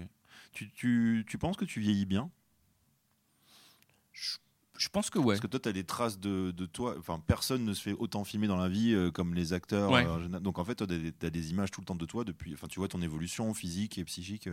[0.53, 2.31] Tu, tu, tu penses que tu vieillis bien?
[4.13, 5.35] Je, pense que ouais.
[5.35, 6.97] Parce que toi, tu as des traces de, de, toi.
[6.99, 9.91] Enfin, personne ne se fait autant filmer dans la vie euh, comme les acteurs.
[10.41, 10.85] donc, en fait, tu
[11.27, 12.55] as, des images tout le temps de toi depuis.
[12.55, 14.49] Enfin, tu vois ton évolution physique et psychique.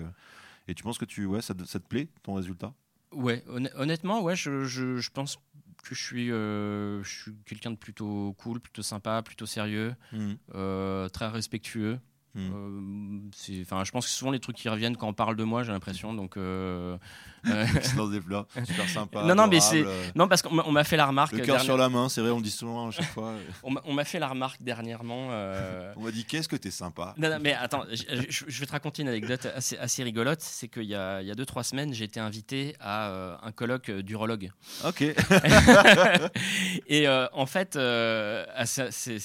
[0.67, 2.73] et tu penses que tu, ouais, ça, ça te plaît, ton résultat?
[3.11, 3.43] Ouais,
[3.75, 5.39] honnêtement, ouais, je, je, je pense
[5.81, 10.33] que je suis, euh, je suis quelqu'un de plutôt cool, plutôt sympa, plutôt sérieux, mmh.
[10.55, 11.99] euh, très respectueux.
[12.37, 12.51] Hmm.
[13.49, 15.63] Euh, enfin, je pense que souvent les trucs qui reviennent quand on parle de moi,
[15.63, 16.13] j'ai l'impression.
[16.13, 16.95] Donc, euh,
[17.47, 19.23] euh des plats, super sympa.
[19.23, 19.83] Non, non, mais c'est
[20.15, 21.33] non parce qu'on m'a fait la remarque.
[21.33, 23.33] Le cœur sur la main, c'est vrai, on le dit souvent à chaque fois.
[23.63, 25.29] on m'a fait la remarque dernièrement.
[25.31, 27.15] Euh, on m'a dit qu'est-ce que t'es sympa.
[27.17, 30.41] Non, non, mais attends, je, vais te raconter une anecdote assez, assez rigolote.
[30.41, 33.51] C'est qu'il y a, il y a deux trois semaines, j'ai été invité à un
[33.51, 34.51] colloque d'urologue.
[34.85, 35.01] Ok.
[36.87, 37.79] Et en fait,
[38.65, 39.19] c'est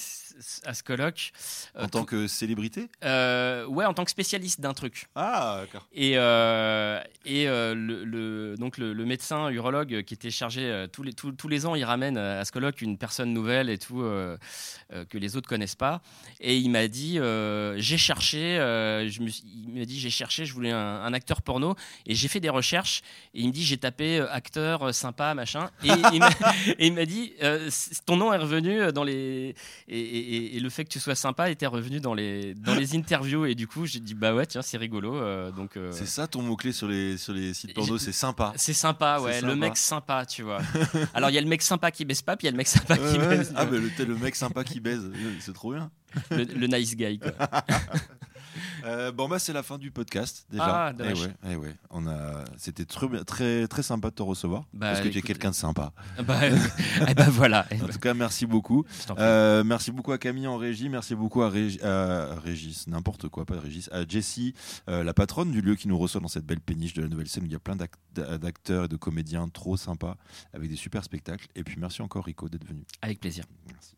[0.65, 1.31] à ce colloque.
[1.77, 2.89] En tant que célébrité?
[3.03, 5.07] Euh, Ouais, en tant que spécialiste d'un truc.
[5.15, 5.87] Ah, d'accord.
[5.93, 11.47] Et, euh, et euh, le, donc le, médecin urologue qui était chargé tous, les, tous,
[11.47, 15.47] les ans, il ramène à ce colloque une personne nouvelle et tout que les autres
[15.47, 16.01] connaissent pas.
[16.39, 17.19] Et il m'a dit
[17.77, 21.75] j'ai cherché, je me, il m'a dit j'ai cherché, je voulais un, acteur porno
[22.05, 23.01] et j'ai fait des recherches.
[23.33, 25.69] Et il me dit j'ai tapé acteur sympa machin.
[25.83, 25.89] Et
[26.79, 27.33] il m'a dit
[28.05, 29.13] ton nom est revenu dans les
[29.87, 30.22] et, et,
[30.59, 33.45] le fait que tu sois sympa était revenu dans les, dans les interviews.
[33.45, 35.15] Et du coup, j'ai dit, bah ouais, tiens, c'est rigolo.
[35.15, 38.53] Euh, donc, euh, C'est ça ton mot-clé sur les, sur les sites porno, c'est sympa.
[38.55, 39.41] C'est sympa, ouais.
[39.41, 40.61] Le mec sympa, tu vois.
[41.13, 42.57] Alors, il y a le mec sympa qui baisse pas, puis il y a le
[42.57, 43.53] mec sympa qui baise.
[43.55, 45.91] Ah, mais le, le, mec sympa qui baise, c'est trop bien.
[46.31, 47.31] Le, le nice guy, quoi.
[48.85, 50.87] Euh, bon bah c'est la fin du podcast déjà.
[50.87, 54.65] Ah, eh ouais, eh ouais, on a, c'était très, très très sympa de te recevoir
[54.73, 55.93] bah, parce que tu es quelqu'un de sympa.
[56.23, 56.39] Bah,
[57.07, 57.65] eh bah voilà.
[57.83, 58.85] en tout cas, merci beaucoup.
[59.17, 63.89] Euh, merci beaucoup à Camille en régie, merci beaucoup à, Régis, n'importe quoi, pas Régis,
[63.91, 64.53] à Jessie,
[64.89, 67.27] euh, la patronne du lieu qui nous reçoit dans cette belle péniche de la nouvelle
[67.27, 70.17] scène où il y a plein d'acteurs et de comédiens trop sympas
[70.53, 71.47] avec des super spectacles.
[71.55, 72.83] Et puis merci encore Rico d'être venu.
[73.01, 73.45] Avec plaisir.
[73.71, 73.95] Merci.